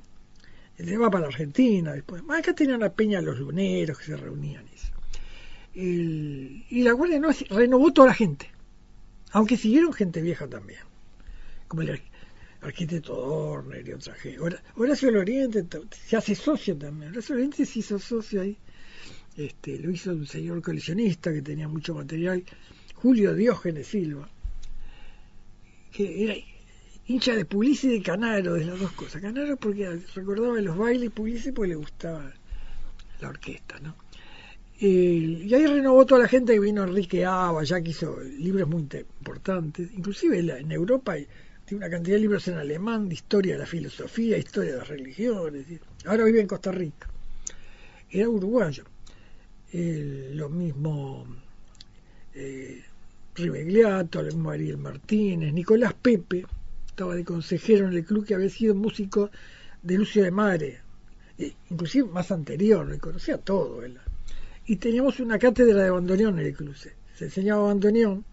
[0.77, 2.21] se va para Argentina después.
[2.27, 4.65] Acá tenían la peña los luneros que se reunían.
[5.73, 8.49] El- y la Guardia no renovó toda la gente,
[9.31, 10.81] aunque siguieron gente vieja también,
[11.69, 12.01] como el ar-
[12.61, 14.39] arquitecto Dorner y otra gente.
[14.41, 15.67] Hora- Horacio del
[16.05, 17.11] se hace socio también.
[17.13, 18.57] Horacio del se hizo socio ahí.
[19.37, 22.43] Este, lo hizo un señor coleccionista que tenía mucho material,
[22.95, 24.29] Julio Diógenes Silva,
[25.93, 26.35] que era
[27.13, 29.21] hincha de Pugliese y de Canaro, de las dos cosas.
[29.21, 32.31] Canaro porque recordaba los bailes Pugliese porque le gustaba
[33.21, 33.95] la orquesta, ¿no?
[34.79, 38.67] Eh, y ahí renovó toda la gente que vino Enrique Ava, ya que hizo libros
[38.67, 39.89] muy importantes.
[39.93, 41.15] Inclusive en Europa
[41.65, 44.87] tiene una cantidad de libros en alemán de historia de la filosofía, historia de las
[44.87, 45.65] religiones.
[46.05, 47.07] Ahora vive en Costa Rica.
[48.09, 48.83] Era uruguayo.
[49.71, 51.25] El- lo mismo
[52.35, 52.81] eh,
[53.35, 56.45] Ribegliato, lo mismo Ariel Martínez, Nicolás Pepe,
[56.93, 59.31] estaba de consejero en el club que había sido músico
[59.81, 60.79] de Lucio de Mare,
[61.39, 63.97] eh, inclusive más anterior, le conocía todo él.
[64.67, 68.23] Y teníamos una cátedra de bandoneón en el club, se, se enseñaba bandoneón.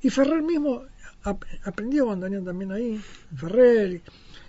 [0.00, 0.84] Y Ferrer mismo
[1.24, 2.98] ap- aprendió bandoneón también ahí,
[3.36, 4.00] Ferrer,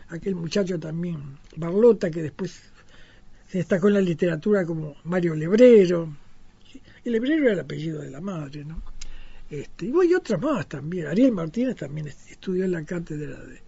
[0.08, 2.62] aquel muchacho también, Barlota, que después
[3.50, 6.16] se destacó en la literatura como Mario Lebrero.
[7.04, 8.82] Y Lebrero era el apellido de la madre, ¿no?
[9.50, 11.08] Este, y voy otras más también.
[11.08, 13.62] Ariel Martínez también est- estudió en la cátedra de,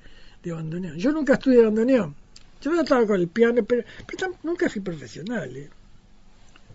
[0.43, 0.97] de bandoneón.
[0.97, 2.15] Yo nunca estudié bandoneón.
[2.61, 5.55] Yo no estaba con el piano, pero, pero nunca fui profesional.
[5.55, 5.69] ¿eh?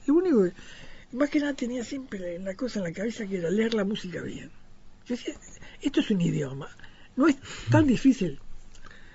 [0.07, 0.53] Lo único que,
[1.17, 4.23] más que nada tenía siempre la cosa en la cabeza que era leer la música
[4.23, 4.51] bien.
[5.07, 5.35] Yo decía,
[5.83, 6.69] esto es un idioma.
[7.17, 7.37] No es
[7.71, 8.41] tan difícil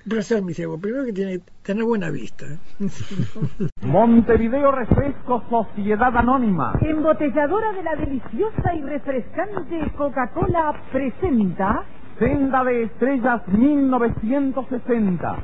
[0.09, 2.45] me dice, "Bueno, primero que tiene que tener buena vista.
[2.45, 2.57] ¿eh?
[3.85, 6.73] Montevideo Refresco Sociedad Anónima.
[6.81, 11.83] Embotelladora de la deliciosa y refrescante Coca-Cola presenta
[12.17, 15.35] Senda de Estrellas 1960,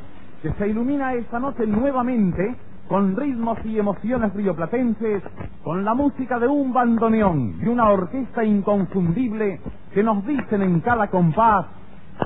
[0.42, 2.56] que se ilumina esta noche nuevamente
[2.88, 5.24] con ritmos y emociones rioplatenses,
[5.64, 9.60] con la música de un bandoneón y una orquesta inconfundible
[9.94, 11.66] que nos dicen en cada compás,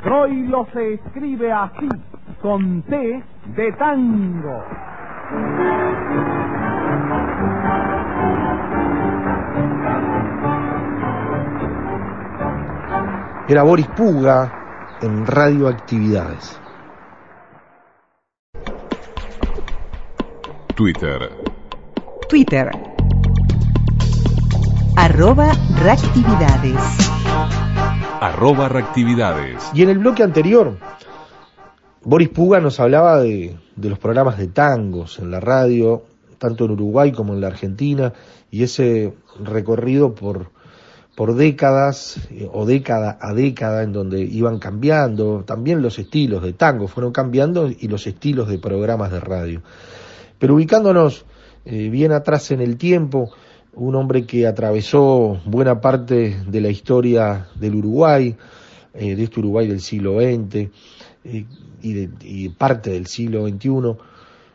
[0.03, 1.89] Troilo se escribe así,
[2.41, 3.23] con T
[3.55, 4.63] de tango.
[13.47, 16.61] Era Boris Puga en Radioactividades.
[20.75, 21.29] Twitter.
[22.29, 22.69] Twitter.
[24.95, 27.68] Arroba reactividades.
[28.21, 29.63] Arroba reactividades.
[29.73, 30.77] Y en el bloque anterior,
[32.03, 36.03] Boris Puga nos hablaba de, de los programas de tangos en la radio,
[36.37, 38.13] tanto en Uruguay como en la Argentina,
[38.51, 40.51] y ese recorrido por,
[41.15, 46.53] por décadas eh, o década a década en donde iban cambiando, también los estilos de
[46.53, 49.61] tango fueron cambiando y los estilos de programas de radio.
[50.39, 51.25] Pero ubicándonos
[51.65, 53.31] eh, bien atrás en el tiempo,
[53.73, 58.35] un hombre que atravesó buena parte de la historia del Uruguay,
[58.93, 60.55] eh, de este Uruguay del siglo XX
[61.23, 61.45] eh,
[61.81, 63.69] y, de, y parte del siglo XXI.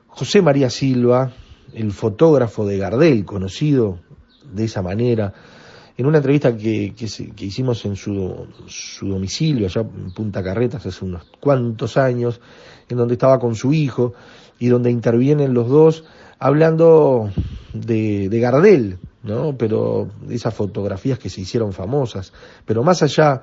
[0.08, 1.32] José María Silva,
[1.72, 3.98] el fotógrafo de Gardel, conocido
[4.52, 5.32] de esa manera,
[5.96, 10.84] en una entrevista que, que, que hicimos en su, su, domicilio, allá en Punta Carretas,
[10.86, 12.40] hace unos cuantos años,
[12.88, 14.12] en donde estaba con su hijo
[14.58, 16.04] y donde intervienen los dos
[16.38, 17.30] hablando
[17.72, 19.56] de, de Gardel, ¿no?
[19.56, 22.32] Pero esas fotografías que se hicieron famosas.
[22.64, 23.42] Pero más allá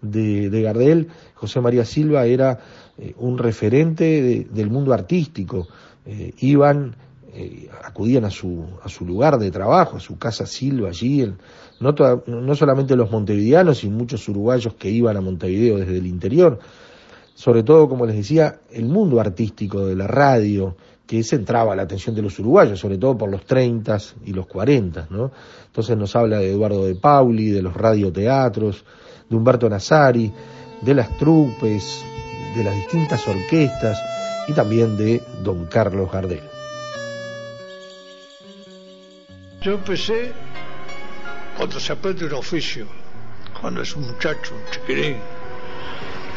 [0.00, 2.58] de, de Gardel, José María Silva era
[2.98, 5.68] eh, un referente de, del mundo artístico.
[6.04, 6.96] Eh, iban
[7.34, 11.38] eh, acudían a su, a su lugar de trabajo, a su casa Silva allí, en,
[11.80, 16.06] no, toda, no solamente los montevideanos y muchos uruguayos que iban a Montevideo desde el
[16.06, 16.58] interior,
[17.34, 20.76] sobre todo, como les decía, el mundo artístico de la radio,
[21.06, 25.08] que centraba la atención de los uruguayos, sobre todo por los 30 y los 40,
[25.10, 25.32] ¿no?
[25.66, 28.84] Entonces nos habla de Eduardo de Pauli, de los radioteatros,
[29.28, 30.32] de Humberto Nazari,
[30.80, 32.04] de las trupes,
[32.56, 33.98] de las distintas orquestas
[34.48, 36.42] y también de don Carlos Gardel.
[39.60, 40.32] Yo empecé
[41.56, 42.86] cuando se aprende un oficio,
[43.60, 45.16] cuando es un muchacho, un chiquirín.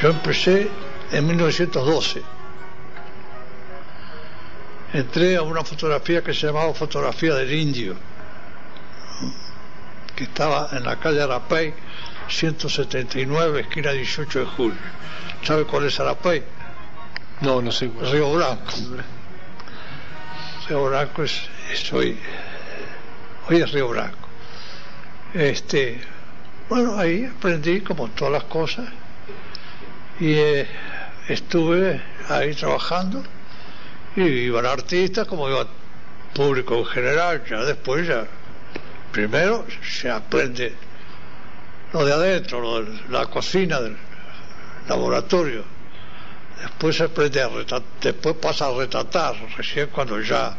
[0.01, 0.67] Yo empecé
[1.11, 2.34] en 1912.
[4.93, 7.95] Entré a una fotografía que se llamaba Fotografía del Indio,
[10.15, 11.73] que estaba en la calle Arapey,
[12.29, 14.79] 179, esquina 18 de julio.
[15.43, 16.43] ¿Sabe cuál es Arapey?
[17.41, 17.91] No, no sé.
[18.11, 18.71] Río Blanco.
[20.67, 22.17] Río Blanco es, es hoy
[23.49, 24.27] hoy es Río Branco.
[25.33, 25.99] Este,
[26.69, 28.87] bueno, ahí aprendí como todas las cosas
[30.19, 30.67] y eh,
[31.27, 33.23] estuve ahí trabajando
[34.15, 35.67] y iban artistas como iba
[36.33, 38.25] público en general, ya después ya,
[39.11, 40.73] primero se aprende
[41.93, 43.97] lo de adentro, lo de la cocina del
[44.87, 45.63] laboratorio,
[46.61, 50.55] después se aprende a retratar, después pasa a retratar, recién cuando ya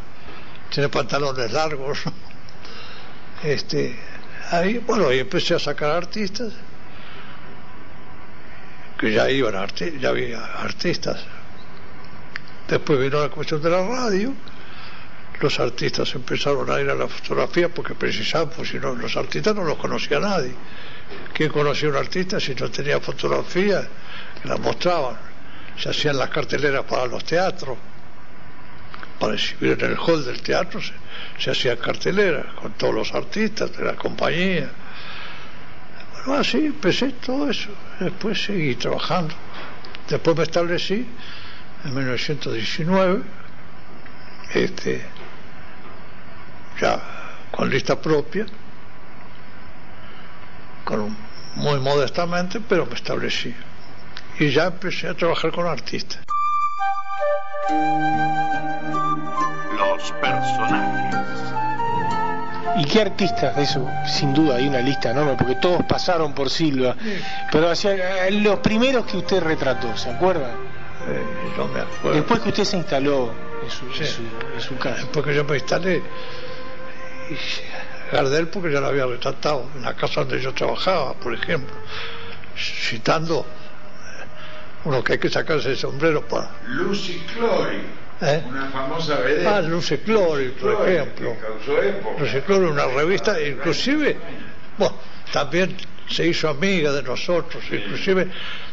[0.69, 1.99] tiene pantalones largos,
[3.43, 3.99] este
[4.51, 6.53] ahí bueno y empecé a sacar artistas
[8.97, 11.23] que ya iban arti ya había artistas
[12.67, 14.33] después vino la cuestión de la radio
[15.39, 19.55] los artistas empezaron a ir a la fotografía porque precisaban pues si no los artistas
[19.55, 20.53] no los conocía nadie
[21.33, 23.87] ¿quién conocía a un artista si no tenía fotografía?
[24.43, 25.17] la mostraban
[25.77, 27.77] se hacían las carteleras para los teatros
[29.19, 30.93] para exhibir en el hall del teatro se,
[31.39, 34.69] se hacía cartelera con todos los artistas de la compañía.
[36.25, 37.69] Bueno, así empecé todo eso.
[37.99, 39.33] Después seguí trabajando.
[40.07, 41.05] Después me establecí
[41.85, 43.21] en 1919,
[44.53, 45.05] este,
[46.79, 47.01] ya
[47.51, 48.45] con lista propia,
[50.83, 51.15] con
[51.55, 53.53] muy modestamente, pero me establecí.
[54.39, 56.21] Y ya empecé a trabajar con artistas.
[59.77, 61.17] Los personajes.
[62.77, 63.57] ¿Y qué artistas?
[63.57, 66.95] Eso, sin duda, hay una lista enorme, porque todos pasaron por Silva.
[67.01, 67.17] Sí.
[67.51, 70.51] Pero hacia, los primeros que usted retrató, ¿se acuerda?
[71.09, 71.23] Eh,
[71.57, 72.17] no me acuerdo.
[72.17, 73.31] Después que usted se instaló
[73.63, 74.03] en su, Sí.
[74.03, 74.21] en su,
[74.55, 74.97] en su casa.
[74.97, 76.01] Después que yo me instalé,
[77.29, 81.75] y Gardel, porque ya lo había retratado en la casa donde yo trabajaba, por ejemplo,
[82.57, 84.25] citando eh,
[84.85, 86.49] uno que hay que sacarse el sombrero para.
[86.67, 87.81] Lucy Clory,
[88.21, 88.43] ¿eh?
[88.47, 89.47] una famosa vedette.
[89.47, 91.35] Ah, Lucy Clory, por Clory, ejemplo.
[92.19, 94.17] Lucy Clory, una revista, inclusive,
[94.77, 94.95] bueno,
[95.31, 95.75] también
[96.09, 98.27] se hizo amiga de nosotros, inclusive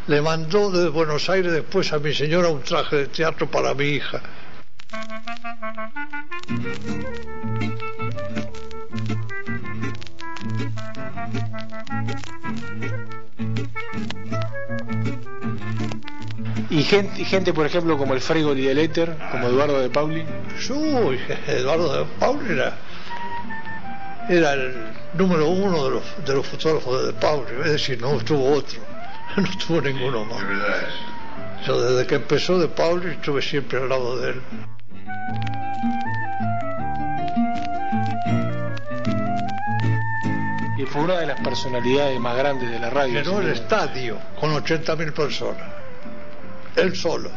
[0.06, 3.84] le mandó de Buenos Aires después a mi señora un traje de teatro para mi
[3.84, 4.22] hija.
[16.70, 20.24] Y gente, gente, por ejemplo, como el Fregoli del Éter, como Eduardo de Pauli.
[20.70, 22.76] Uy, Eduardo de Pauli era,
[24.28, 24.74] era el
[25.14, 28.80] número uno de los, de los fotógrafos de De Pauli, es decir, no estuvo otro,
[29.36, 30.42] no estuvo ninguno más.
[31.66, 34.42] Yo desde que empezó De Pauli estuve siempre al lado de él.
[40.76, 43.22] Y fue una de las personalidades más grandes de la radio.
[43.22, 45.68] Llenó el estadio con 80.000 personas,
[46.76, 47.30] él solo.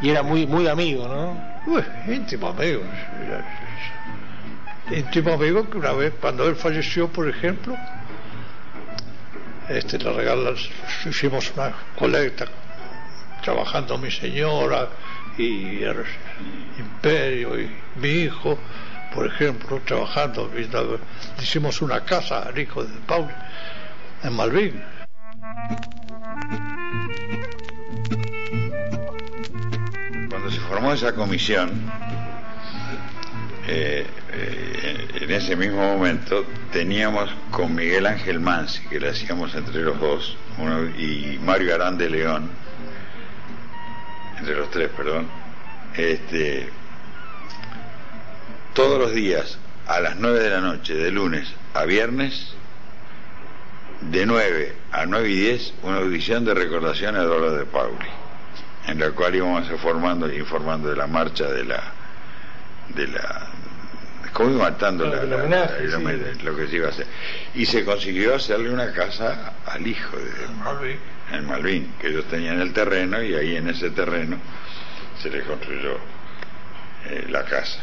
[0.00, 1.36] Y era muy, muy amigo, ¿no?
[1.66, 2.82] Uy, íntimo amigo.
[4.90, 7.76] Íntimo amigo que una vez, cuando él falleció, por ejemplo,
[9.68, 10.68] este, le regalas,
[11.06, 12.46] hicimos una colecta
[13.42, 14.88] trabajando mi señora
[15.38, 16.04] y el
[16.78, 18.58] Imperio y mi hijo
[19.14, 20.50] por ejemplo, trabajando,
[21.40, 23.28] hicimos una casa al hijo de Paul
[24.22, 24.82] en Malvin.
[30.30, 31.70] Cuando se formó esa comisión,
[33.66, 34.06] eh,
[35.22, 40.36] en ese mismo momento teníamos con Miguel Ángel Mansi, que le hacíamos entre los dos,
[40.98, 42.50] y Mario Arán de León,
[44.36, 45.28] entre los tres, perdón,
[45.94, 46.68] este,
[48.74, 52.54] todos los días a las 9 de la noche, de lunes a viernes,
[54.00, 58.08] de 9 a 9 y 10, una audición de recordación a Eduardo de Pauli,
[58.88, 61.80] en la cual íbamos informando, informando de la marcha de la,
[62.96, 63.51] de la,
[64.32, 65.22] iba matando la-
[66.38, 66.44] sí.
[66.44, 67.06] lo que se iba a hacer.
[67.54, 70.98] Y se consiguió hacerle una casa al hijo de Malvin.
[71.32, 74.36] en Malvin, que ellos tenían el terreno y ahí en ese terreno
[75.22, 75.96] se le construyó
[77.06, 77.80] eh, la casa.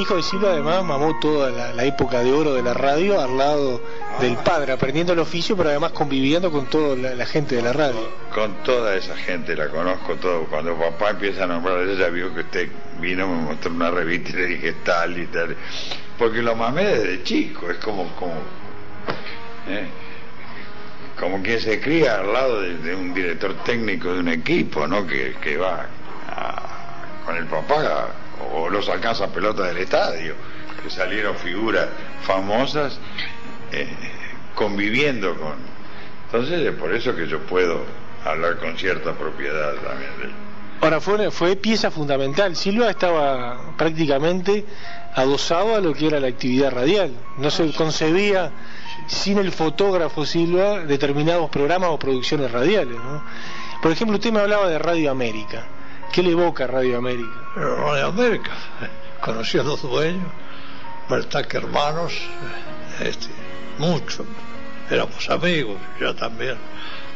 [0.00, 3.80] Hijo de Silva además mamó toda la, época de oro de la radio al lado
[4.20, 8.08] del padre, aprendiendo el oficio, pero además conviviendo con toda la, gente de la radio.
[8.34, 10.44] Con toda esa gente la conozco todo.
[10.44, 12.68] Cuando papá empieza a nombrar, ella vio que usted
[13.00, 15.56] vino, me mostró una revista y le dije tal y tal.
[16.18, 18.34] Porque lo mamé desde chico, es como, como,
[19.68, 19.86] ¿eh?
[21.18, 25.06] como quien se cría al lado de, un director técnico de un equipo, ¿no?
[25.06, 25.86] Que, que va
[26.28, 28.08] a- con el papá
[28.54, 30.34] o los alcanza pelota del estadio,
[30.82, 31.88] que salieron figuras
[32.22, 32.98] famosas
[33.72, 33.88] eh,
[34.54, 35.54] conviviendo con.
[36.26, 37.82] Entonces es por eso que yo puedo
[38.24, 40.50] hablar con cierta propiedad también.
[40.82, 42.56] Ahora, fue, fue pieza fundamental.
[42.56, 44.64] Silva estaba prácticamente
[45.14, 47.12] adosado a lo que era la actividad radial.
[47.36, 48.50] No se concebía
[49.06, 52.96] sin el fotógrafo Silva determinados programas o producciones radiales.
[52.96, 53.22] ¿no?
[53.82, 55.66] Por ejemplo, usted me hablaba de Radio América.
[56.12, 57.30] ¿Qué le evoca Radio América?
[57.54, 58.50] Radio América,
[59.20, 60.26] conocí a los dueños,
[61.08, 62.12] verdad que hermanos,
[62.98, 63.28] este,
[63.78, 64.26] mucho,
[64.90, 66.56] éramos amigos, ya también,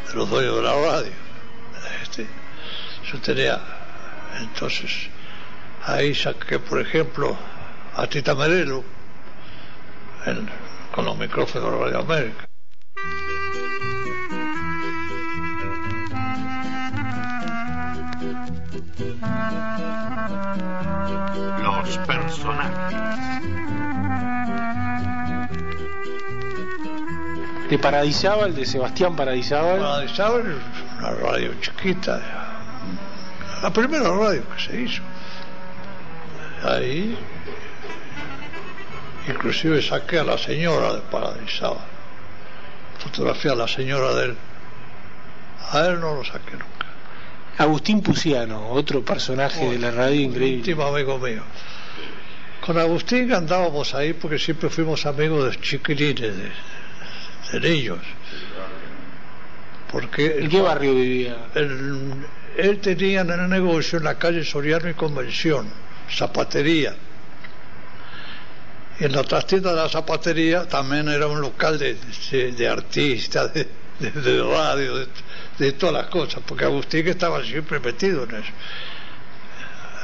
[0.06, 1.12] de los dueños de la radio.
[2.02, 2.24] Este,
[3.10, 3.60] yo tenía,
[4.40, 5.08] entonces,
[5.84, 7.36] ahí saqué, por ejemplo,
[7.96, 8.84] a Tita Merelo,
[10.92, 12.53] con los micrófonos de Radio América.
[21.62, 22.96] Los personajes.
[27.68, 29.80] De Paradisábal, de Sebastián Paradisábal.
[29.80, 30.58] Paradisábal,
[30.98, 32.20] una radio chiquita,
[33.62, 35.02] la primera radio que se hizo.
[36.62, 37.18] Ahí,
[39.26, 41.78] inclusive saqué a la señora de Paradisábal,
[42.98, 44.36] fotografía a la señora de él.
[45.72, 46.73] A él no lo saqué nunca.
[47.58, 50.58] Agustín Puciano, otro personaje de la radio increíble.
[50.58, 51.42] íntimo amigo mío.
[52.60, 56.50] Con Agustín andábamos ahí porque siempre fuimos amigos de chiquilines, de,
[57.52, 57.98] de niños.
[59.90, 61.36] Porque ¿En qué barrio vivía?
[61.54, 62.26] él,
[62.56, 65.68] él tenía en el negocio en la calle Soriano y Convención,
[66.10, 66.94] zapatería.
[68.98, 71.96] Y en la trastienda de la zapatería también era un local de,
[72.30, 73.68] de, de artistas, de,
[73.98, 75.06] de- de radio, de,
[75.58, 78.52] de todas las cosas, porque Agustín estaba siempre metido en eso.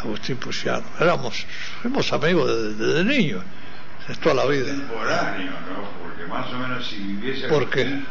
[0.02, 0.84] Agustín Puciano.
[0.98, 1.46] Éramos,
[1.82, 3.44] fuimos amigos desde, desde niños,
[4.08, 4.66] de toda la vida.
[4.66, 5.90] Contemporáneo, ¿no?
[6.02, 8.06] Porque más o menos si viviese Porque Agustín,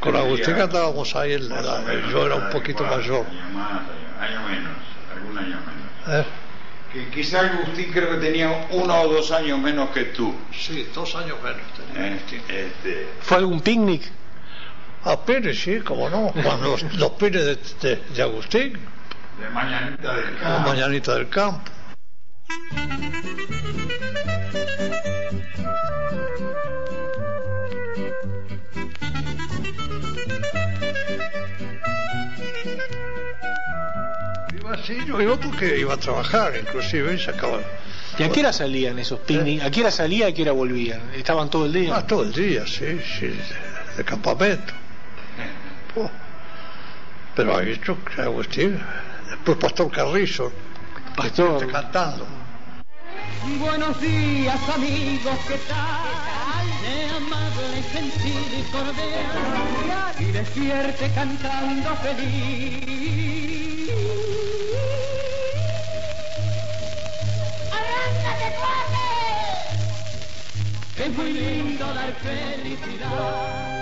[0.00, 3.26] con Agustín andábamos ahí, en la edad, menos yo era un poquito cuatro, mayor.
[3.26, 4.72] Año más, año, año menos,
[5.14, 5.56] algún año
[6.06, 6.24] menos.
[6.24, 6.26] ¿eh?
[6.92, 10.34] Que quizá Agustín creo que tenía uno o dos años menos que tú.
[10.56, 11.60] Sí, dos años menos
[11.92, 12.14] tenía.
[12.14, 12.20] ¿eh?
[12.48, 14.02] Este, ¿Fue algún picnic?
[15.04, 16.32] A Pérez, sí, como no.
[16.42, 20.68] Cuando los, los pines de, de- de Agustín, de mañanita del campo.
[20.68, 21.70] mañanita del campo.
[34.58, 37.60] Iba así, yo iba porque iba a trabajar, inclusive, y sacaba.
[38.18, 39.62] ¿Y a qué hora salían esos picnic?
[39.62, 41.00] ¿A qué hora salía y a qué hora volvían?
[41.14, 41.96] ¿Estaban todo el día?
[41.96, 44.72] Ah, todo el día, sí, sí, de, de campamento.
[45.96, 46.10] Oh.
[47.36, 48.80] Pero ahí yo, Agustín,
[49.28, 50.52] después Pastor Carrizo,
[51.16, 51.70] Pastor.
[51.70, 52.26] cantando.
[53.58, 56.66] Buenos días amigos, ¿qué tal?
[56.82, 63.90] De amable, gentil y cordial Y despierte cantando feliz
[67.70, 69.04] ¡Arráncate, cuate!
[71.04, 73.73] es muy lindo dar felicidad.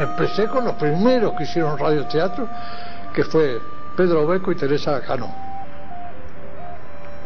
[0.00, 2.48] Empecé con los primeros que hicieron radioteatro,
[3.12, 3.60] que fue
[3.94, 5.30] Pedro Beco y Teresa Cano,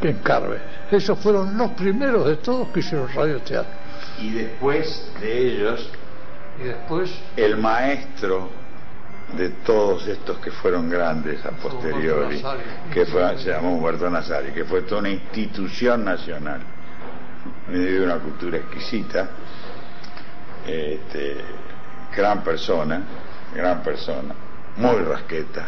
[0.03, 0.59] en Carve.
[0.91, 3.70] Esos fueron los primeros de todos que hicieron radioteatro.
[4.20, 5.89] Y después de ellos,
[6.61, 8.51] Y después, el maestro
[9.37, 12.43] de todos estos que fueron grandes a posteriori,
[12.93, 16.61] que fue, se llamó Humberto Nazari, que fue toda una institución nacional,
[17.68, 19.29] de una cultura exquisita,
[20.66, 21.37] este,
[22.17, 23.01] gran persona,
[23.55, 24.35] gran persona,
[24.77, 25.67] muy rasqueta,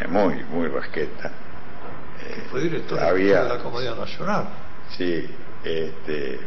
[0.00, 1.30] eh, muy, muy rasqueta.
[2.20, 4.44] Eh, fue director había, de la Comedia Nacional.
[4.96, 5.28] Sí,
[5.64, 6.40] este,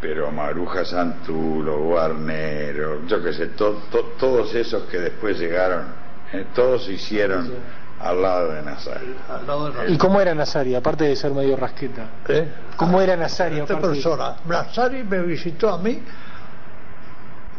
[0.00, 5.84] pero Maruja Santulo, Guarnero, yo qué sé, to- to- todos esos que después llegaron,
[6.32, 7.50] eh, todos se hicieron
[8.00, 9.14] al lado de Nazari.
[9.30, 12.06] Al lado de ¿Y cómo era Nazari, aparte de ser medio rasqueta?
[12.28, 12.48] ¿Eh?
[12.76, 13.60] ¿Cómo era Nazari?
[13.60, 16.02] Esta persona, Nazari me visitó a mí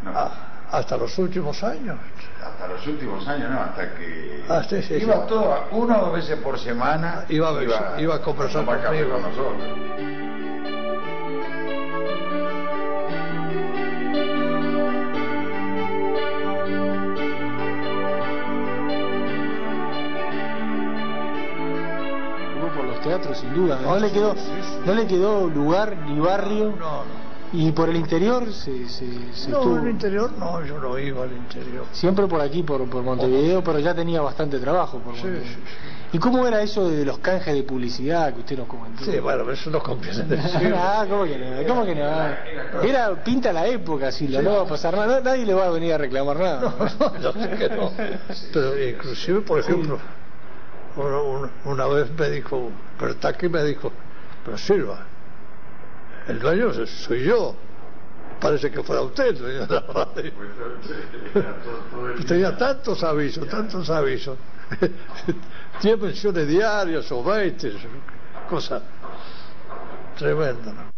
[0.06, 0.32] a-
[0.74, 1.98] hasta los últimos años.
[2.44, 5.22] Hasta los últimos años, no, hasta que Ah, sí, sí, iba sí.
[5.30, 7.70] todo, una o dos veces por semana, Iba a ver-
[8.00, 9.12] iba a conversar café conmigo.
[9.12, 9.64] con nosotros.
[22.76, 23.80] Por los teatros sin duda.
[23.84, 24.34] No le quedó,
[24.86, 26.74] no le quedó lugar ni barrio.
[27.54, 29.76] Y por el interior se, se, se No, estuvo.
[29.78, 31.86] al interior no, yo no iba al interior.
[31.92, 35.54] Siempre por aquí, por, por Montevideo, pero ya tenía bastante trabajo por Sí, Montevideo.
[35.54, 35.62] sí,
[36.14, 39.04] ¿Y cómo era eso de los canjes de publicidad que usted nos comentó?
[39.06, 40.76] Sí, bueno, eso no conviene decirlo.
[40.80, 41.68] ah, ¿cómo que no?
[41.68, 42.82] ¿Cómo que no?
[42.84, 45.94] Era pinta la época, Silva, no va a pasar nada, nadie le va a venir
[45.94, 46.74] a reclamar nada.
[47.22, 47.92] Yo sé que no.
[48.52, 50.00] Pero inclusive, por ejemplo,
[50.96, 53.92] una, una- una vez me dijo, Bertaki me dijo,
[54.44, 55.06] pero Silva,
[56.28, 57.56] el dueño soy yo.
[58.40, 60.32] Parece que fuera usted el dueño de la radio.
[62.28, 64.38] Tenía tantos avisos, tantos avisos.
[65.82, 67.72] Diez menciones diarias o veinte,
[68.50, 68.82] cosa
[70.18, 70.74] tremenda.
[70.74, 70.94] ¿no?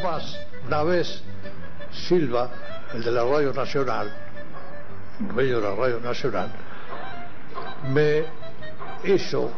[0.00, 0.36] Le digo más,
[0.66, 1.22] una vez
[1.92, 2.48] Silva,
[2.94, 4.10] el de la Radio Nacional,
[5.34, 6.50] dueño de la Radio Nacional,
[7.92, 8.24] me
[9.04, 9.50] hizo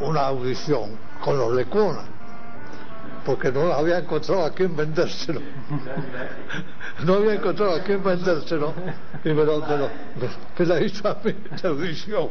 [0.00, 2.00] una audición con los Lecuna,
[3.24, 5.40] porque no había encontrado a quién vendérselo.
[7.04, 8.72] No había encontrado a quién vendérselo
[9.24, 9.90] y me, lo, me, lo-
[10.66, 12.28] la hizo a mí la audición.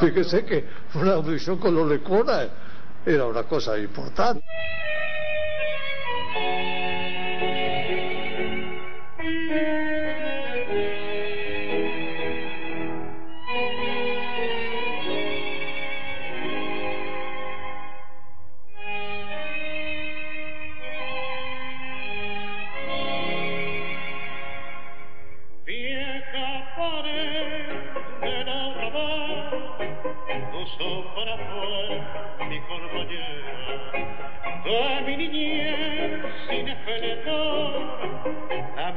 [0.00, 2.46] Fíjese que una audición con los Lecuna
[3.06, 4.42] era una cosa importante.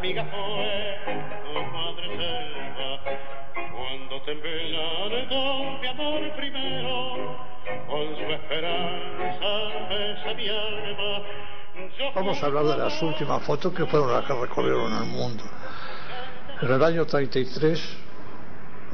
[0.05, 0.99] Amiga fue
[1.43, 2.99] tu madre selva,
[3.71, 7.37] cuando te envenenó mi amor primero,
[7.87, 11.23] con su esperanza besa mi alma.
[12.13, 15.43] Vamos a hablar de las últimas fotos que fueron las que recorrieron el mundo.
[16.61, 17.97] En el año 33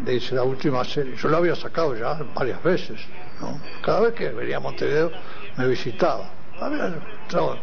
[0.07, 1.15] hice la última serie.
[1.17, 3.05] Yo la había sacado ya varias veces.
[3.41, 3.59] ¿no?
[3.81, 5.11] Cada vez que venía a Montevideo
[5.57, 6.29] me visitaba.
[6.59, 6.95] Había,
[7.33, 7.57] no,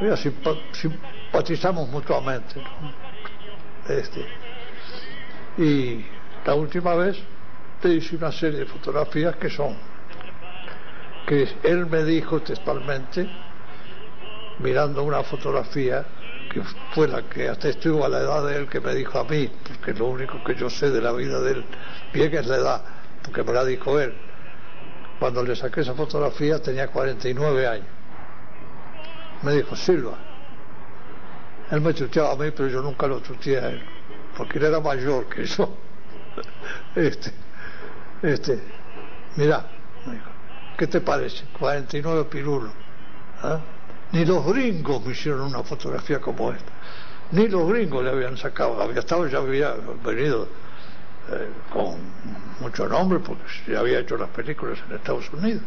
[0.00, 0.16] había
[1.34, 2.62] simpatizamos mutuamente.
[3.88, 4.24] Este,
[5.58, 6.04] y
[6.46, 7.18] la última vez
[7.82, 9.76] te hice una serie de fotografías que son
[11.26, 13.26] que él me dijo textualmente
[14.60, 16.04] mirando una fotografía
[16.50, 16.62] que
[16.92, 19.92] fue la que atestiguó a la edad de él que me dijo a mí, porque
[19.92, 21.64] lo único que yo sé de la vida de él
[22.12, 22.82] bien es la edad,
[23.24, 24.14] porque me la dijo él.
[25.18, 27.86] Cuando le saqué esa fotografía tenía 49 años.
[29.42, 30.16] Me dijo, Silva,
[31.74, 33.82] él me tuteaba a mí, pero yo nunca lo tuteé a él,
[34.36, 35.68] porque él era mayor que yo.
[36.96, 37.32] Este,
[38.22, 38.60] este,
[39.36, 39.64] mira,
[40.06, 40.34] me dijo,
[40.76, 41.44] ¿Qué te parece?
[41.58, 42.72] 49 pirulos.
[43.42, 43.60] ¿ah?
[44.12, 46.72] Ni los gringos me hicieron una fotografía como esta.
[47.30, 48.80] Ni los gringos le habían sacado.
[48.82, 50.48] Había estado, ya había venido
[51.30, 51.96] eh, con
[52.60, 55.62] mucho nombre porque ya había hecho las películas en Estados Unidos.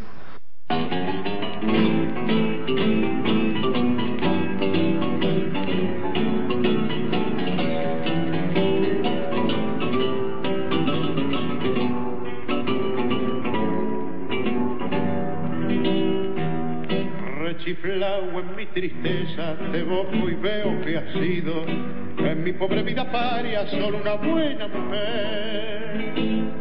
[18.18, 23.10] 'Flao en mi tristeza, te boco y veo que has sido en mi pobre vida
[23.10, 26.57] paria solo una buena mujer.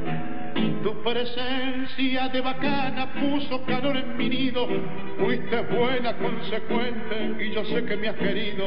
[0.88, 4.66] Tu presencia de bacana puso calor en mi nido,
[5.20, 8.66] fuiste buena, consecuente, y yo sé que me has querido,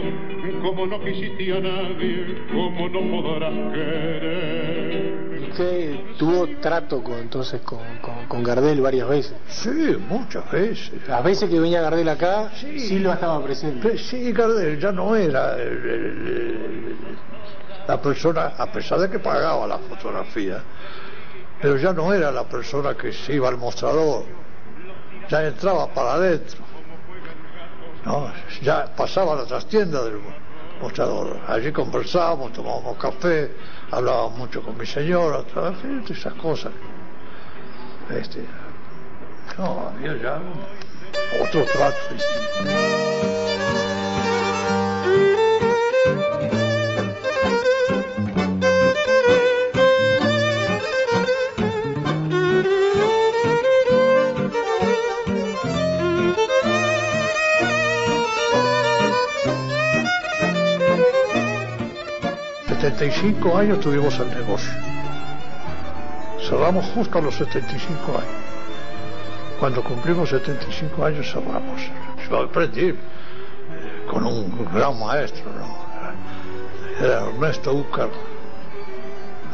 [0.61, 7.81] como no quisiste a nadie, como no podrás querer usted tuvo trato con, entonces con,
[8.29, 9.35] con, Gardel varias veces.
[9.49, 10.93] Sí, muchas veces.
[11.09, 13.97] Las veces que venía Gardel acá, sí, lo estaba presente.
[13.97, 15.57] Sí, Gardel ya no era
[17.89, 20.63] la persona, a pesar de que pagaba la fotografía,
[21.61, 24.25] pero ya no era la persona que se iba al mostrador,
[25.29, 26.59] ya entraba para adentro.
[28.05, 28.33] ¿no?
[28.63, 30.21] Ya pasaba a la trastienda del
[30.81, 31.39] mostrador.
[31.47, 33.51] Allí conversábamos, tomábamos café,
[33.91, 35.45] hablaba mucho con mi señora,
[36.09, 36.73] esas cosas.
[38.11, 38.45] Este,
[39.59, 40.41] no, había ya
[41.43, 43.40] otro trato.
[63.01, 64.71] 75 años tuvimos el negocio.
[66.47, 68.45] Cerramos justo a los 75 años.
[69.59, 71.81] Cuando cumplimos 75 años cerramos.
[72.29, 72.97] Yo aprendí eh,
[74.07, 77.03] con un gran maestro, ¿no?
[77.03, 78.11] Era Ernesto Úcar.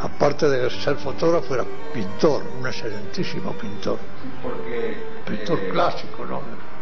[0.02, 3.98] Aparte de ser fotógrafo, era pintor, un excelentísimo pintor.
[4.42, 6.40] Porque, pintor eh, clásico, ¿no?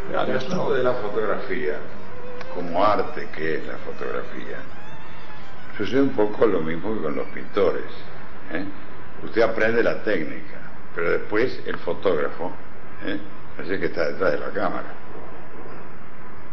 [0.09, 1.77] El de la fotografía,
[2.55, 4.61] como arte que es la fotografía,
[5.77, 7.85] Sucede un poco lo mismo que con los pintores.
[8.53, 8.64] ¿eh?
[9.25, 10.59] Usted aprende la técnica,
[10.95, 12.53] pero después el fotógrafo
[13.05, 13.18] ¿eh?
[13.59, 14.95] es que está detrás de la cámara.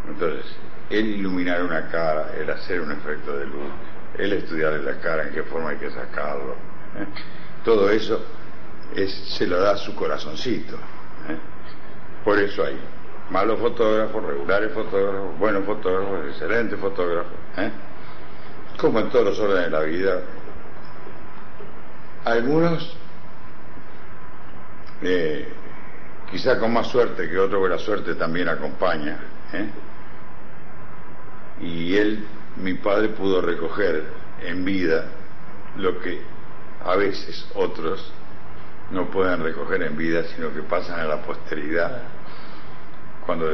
[0.07, 0.45] Entonces,
[0.89, 3.71] el iluminar una cara, el hacer un efecto de luz,
[4.17, 6.55] el estudiar la cara, en qué forma hay que sacarlo,
[6.97, 7.05] ¿eh?
[7.63, 8.23] todo eso
[8.95, 10.75] es, se lo da a su corazoncito.
[10.75, 11.37] ¿eh?
[12.23, 12.77] Por eso hay
[13.29, 17.33] malos fotógrafos, regulares fotógrafos, buenos fotógrafos, excelentes fotógrafos.
[17.57, 17.71] ¿eh?
[18.81, 20.21] Como en todos los órdenes de la vida,
[22.25, 22.97] algunos,
[25.03, 25.47] eh,
[26.31, 29.19] quizá con más suerte que otros, la suerte también acompaña,
[29.53, 29.69] ¿eh?
[31.61, 32.25] y él,
[32.57, 34.03] mi padre, pudo recoger
[34.41, 35.05] en vida
[35.77, 36.19] lo que
[36.83, 38.11] a veces otros
[38.89, 42.01] no pueden recoger en vida, sino que pasan a la posteridad
[43.27, 43.47] cuando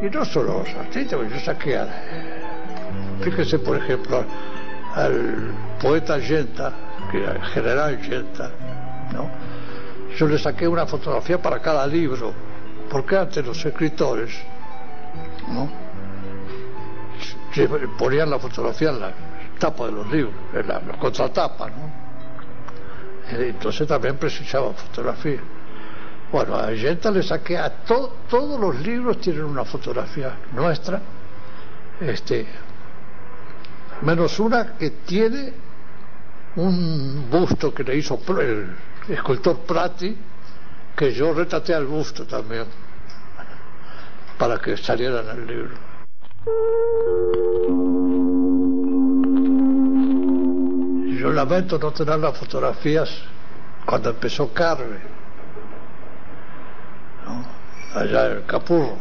[0.00, 0.18] desaparece.
[0.18, 1.86] no solo los artistas, yo saqué a,
[3.20, 4.24] fíjese por ejemplo
[4.94, 6.72] al poeta Yenta,
[7.10, 8.50] que era el general Yenta,
[9.12, 9.30] ¿no?
[10.16, 12.32] Yo le saqué una fotografía para cada libro,
[12.90, 14.30] porque antes los escritores,
[15.48, 15.90] ¿no?
[17.98, 19.12] ponían la fotografía en la
[19.58, 22.00] tapa de los libros, en la, contratapa, ¿no?
[23.38, 25.40] Entonces también precisaba fotografía.
[26.32, 31.00] Bueno, a Yenta le saqué a todos los libros tienen una fotografía nuestra,
[32.00, 32.46] este,
[34.02, 35.52] menos una que tiene
[36.54, 38.76] un busto que le hizo el
[39.08, 40.16] escultor Prati,
[40.96, 42.66] que yo retraté al busto también,
[44.38, 45.74] para que saliera en el libro.
[51.10, 53.10] Yo lamento no tener las fotografías
[53.84, 55.19] cuando empezó Carve
[57.94, 58.96] allá el Capurro.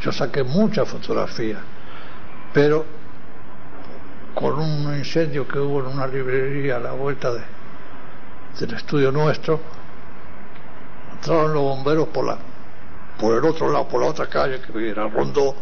[0.00, 1.60] Yo saqué muchas fotografías,
[2.52, 2.84] pero
[4.34, 7.42] con un incendio que hubo en una librería a la vuelta de,
[8.58, 9.60] del estudio nuestro,
[11.12, 12.38] entraron los bomberos por la
[13.18, 15.54] por el otro lado, por la otra calle que era Rondó,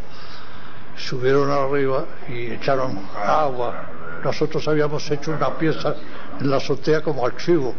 [0.96, 3.88] subieron arriba y echaron agua
[4.24, 5.96] nosotros habíamos hecho una pieza
[6.40, 7.74] en la azotea como archivo.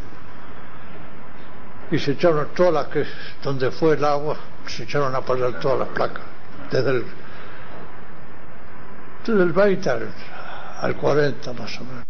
[1.91, 3.05] Y se echaron todas las que,
[3.43, 6.23] donde fue el agua, se echaron a perder todas las placas.
[6.71, 7.05] Desde el,
[9.25, 10.09] desde el 20 al,
[10.81, 12.03] al 40 más o menos.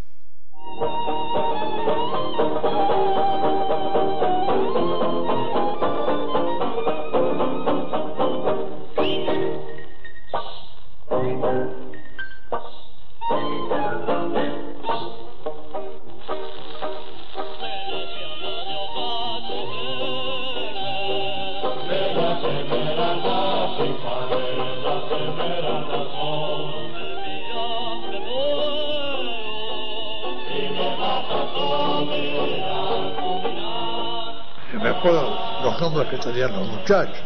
[35.04, 37.22] Los nombres que tenían los muchachos.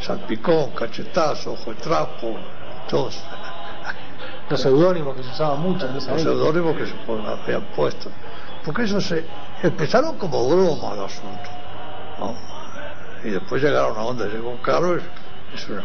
[0.00, 2.36] Salpicón, cachetazo, ojo de trapo,
[2.88, 3.18] todos.
[4.50, 6.94] Los seudónimos que se usaban mucho en esa Los seudónimos que se
[7.44, 8.10] habían puesto.
[8.64, 9.24] Porque eso se
[9.62, 11.50] empezaron como broma el asunto.
[12.18, 12.34] ¿no?
[13.24, 15.02] Y después llegaron a donde llegó Carlos,
[15.54, 15.82] es una,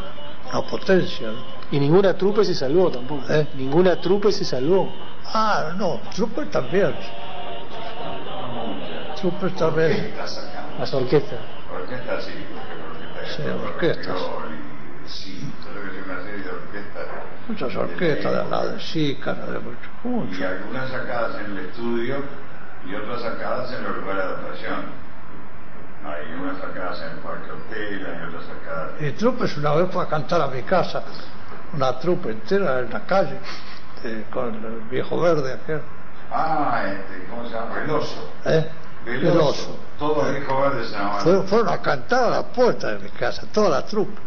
[0.52, 1.28] una potencia.
[1.28, 1.62] ¿no?
[1.72, 3.24] Y ninguna trupe se salvó tampoco.
[3.32, 3.47] ¿Eh?
[3.56, 4.91] Ninguna trupe se salvó.
[5.26, 6.93] Ah, no, Trooper también.
[9.16, 10.14] Trooper también.
[10.80, 11.39] Las orquestas.
[11.74, 12.32] Orquesta sí,
[13.36, 14.17] Sí, orquestas.
[15.05, 17.07] Sí, creo que es una serie de orquestas.
[17.47, 20.38] Muchas orquestas, de la de Sícara, de mucho.
[20.38, 22.24] Y algunas sacadas en el estudio
[22.86, 25.11] y otras sacadas en los lugares de adaptación.
[26.03, 29.01] Hay unas sacadas en el Parque Hotel, hay otras sacadas.
[29.01, 31.03] Y Trupes una vez fue a cantar a mi casa,
[31.74, 33.38] una trupe entera en la calle,
[34.03, 35.82] eh, con el viejo verde aquel.
[36.32, 37.76] Ah, este, ¿cómo se llama?
[37.76, 38.34] Veloso.
[38.45, 38.67] ¿Eh?
[39.06, 39.32] Veloso.
[39.34, 39.80] Veloso.
[39.97, 41.20] Todo el viejo verde se llama.
[41.20, 44.20] Fue- fueron a cantar a la puerta de mi casa, toda la trupe.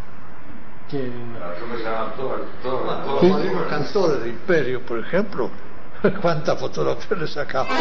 [0.91, 1.11] Que
[1.41, 3.19] La trupe se llama todo, todo, todo.
[3.21, 5.51] Como digo, cantores de Imperio, por ejemplo,
[6.23, 7.73] cuántas fotografías le sacamos.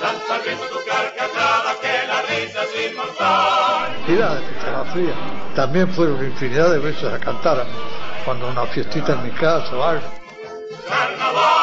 [0.00, 3.96] Lanza bien tu carcajada que la risa es inmortal.
[4.00, 5.16] Infinidad de fotografías.
[5.54, 7.64] También fueron infinidad de veces a cantar
[8.24, 10.06] cuando una fiestita en mi casa o algo.
[10.88, 11.59] Carnaval,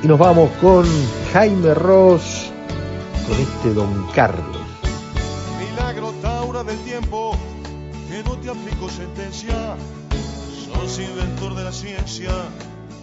[0.00, 0.86] Y nos vamos con
[1.32, 2.52] Jaime Ross,
[3.26, 4.55] con este Don Carlos.
[8.46, 9.74] Te aplico sentencia.
[10.72, 12.30] Sos inventor de la ciencia,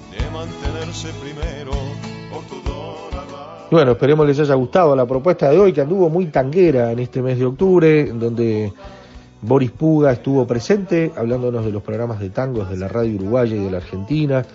[0.10, 1.72] de mantenerse primero
[2.32, 3.68] por tu dólar.
[3.70, 7.22] Bueno, esperemos les haya gustado la propuesta de hoy, que anduvo muy tanguera en este
[7.22, 8.72] mes de octubre, en donde
[9.42, 13.66] Boris Puga estuvo presente, hablándonos de los programas de tangos de la radio uruguaya y
[13.66, 14.46] de la Argentina.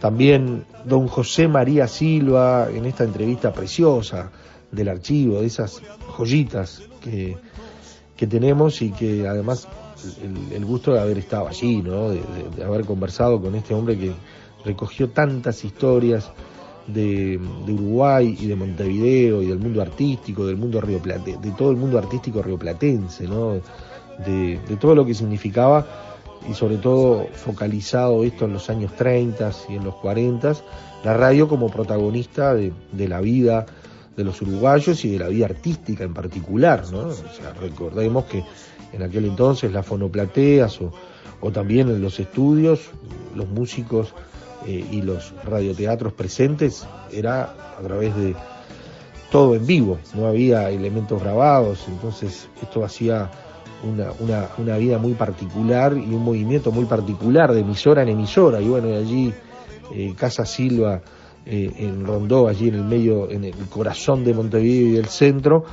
[0.00, 4.30] También don José María Silva, en esta entrevista preciosa
[4.70, 5.82] del archivo, de esas
[6.16, 7.36] joyitas que,
[8.16, 9.66] que tenemos y que además
[10.52, 12.10] el, gusto de haber estado allí, ¿no?
[12.10, 14.12] de, de- de haber conversado con este hombre que
[14.64, 16.30] recogió tantas historias
[16.86, 21.70] de, de Uruguay y de Montevideo y del mundo artístico, del mundo rioplate, de todo
[21.70, 23.54] el mundo artístico rioplatense, ¿no?
[24.26, 25.86] de, de todo lo que significaba
[26.48, 30.54] y sobre todo focalizado esto en los años 30 y en los 40,
[31.04, 33.64] la radio como protagonista de, de la vida
[34.16, 36.98] de los uruguayos y de la vida artística en particular, ¿no?
[37.08, 38.44] O sea, recordemos que
[38.92, 42.90] en aquel entonces las fonoplateas o, también en los estudios,
[43.34, 44.14] los músicos
[44.66, 48.36] eh, y los radioteatros presentes era a través de
[49.32, 53.30] todo en vivo, no había elementos grabados, entonces esto hacía
[53.82, 58.60] una, una, una vida muy particular y un movimiento muy particular de emisora en emisora,
[58.60, 59.32] y bueno, allí
[59.94, 61.02] eh, Casa Silva
[61.44, 65.64] eh, en Rondó, allí en el medio, en el corazón de Montevideo y del centro,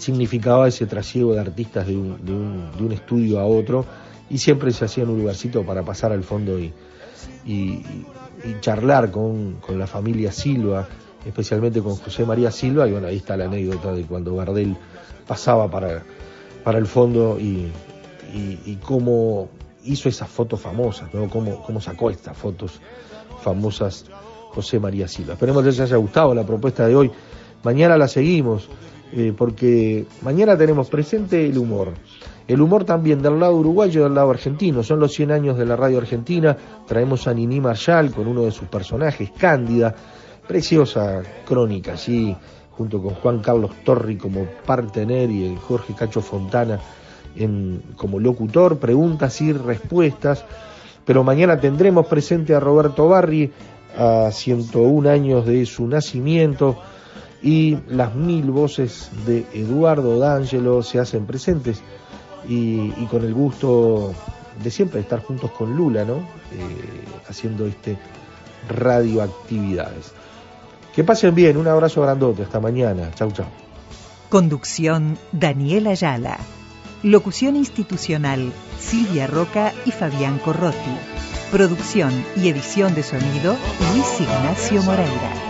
[0.00, 3.84] significaba ese trasiego de artistas de un, de un, de un estudio a otro,
[4.28, 6.72] y siempre se hacía en un lugarcito para pasar al fondo y,
[7.44, 7.82] y,
[8.44, 10.88] y charlar con, la familia Silva,
[11.24, 14.76] especialmente con José María Silva, y bueno, ahí está la anécdota de cuando Gardel
[15.26, 16.02] pasaba para,
[16.64, 17.70] para el fondo y,
[18.32, 19.48] y, cómo
[19.84, 21.28] hizo esas fotos famosas, ¿no?
[21.28, 22.80] Cómo sacó estas fotos
[23.42, 24.06] famosas
[24.52, 25.34] José María Silva.
[25.34, 27.10] Esperemos que les haya gustado la propuesta de hoy.
[27.62, 28.68] Mañana la seguimos
[29.12, 31.92] eh, porque mañana tenemos presente el humor.
[32.46, 34.82] El humor también del lado uruguayo y del lado argentino.
[34.82, 36.56] Son los 100 años de la radio argentina.
[36.86, 39.94] Traemos a Nini Marshall con uno de sus personajes, Cándida.
[40.48, 42.34] Preciosa crónica, sí,
[42.72, 46.80] junto con Juan Carlos Torri como partener y el Jorge Cacho Fontana
[47.36, 50.44] en, como locutor, preguntas y respuestas.
[51.04, 53.52] Pero mañana tendremos presente a Roberto Barri,
[53.96, 56.76] a 101 años de su nacimiento,
[57.42, 61.82] y las mil voces de Eduardo D'Angelo se hacen presentes
[62.48, 64.12] y, con el gusto
[64.62, 66.16] de siempre estar juntos con Lula, ¿no?
[66.16, 67.98] Eh, haciendo este
[68.68, 70.12] radioactividades.
[70.94, 73.46] Que pasen bien, un abrazo grandote, hasta mañana, chau chau.
[74.28, 76.38] Conducción Daniela Ayala.
[77.02, 80.76] Locución institucional Silvia Roca y Fabián Corrotti.
[81.50, 83.56] Producción y edición de sonido
[83.92, 85.49] Luis Ignacio Moreira.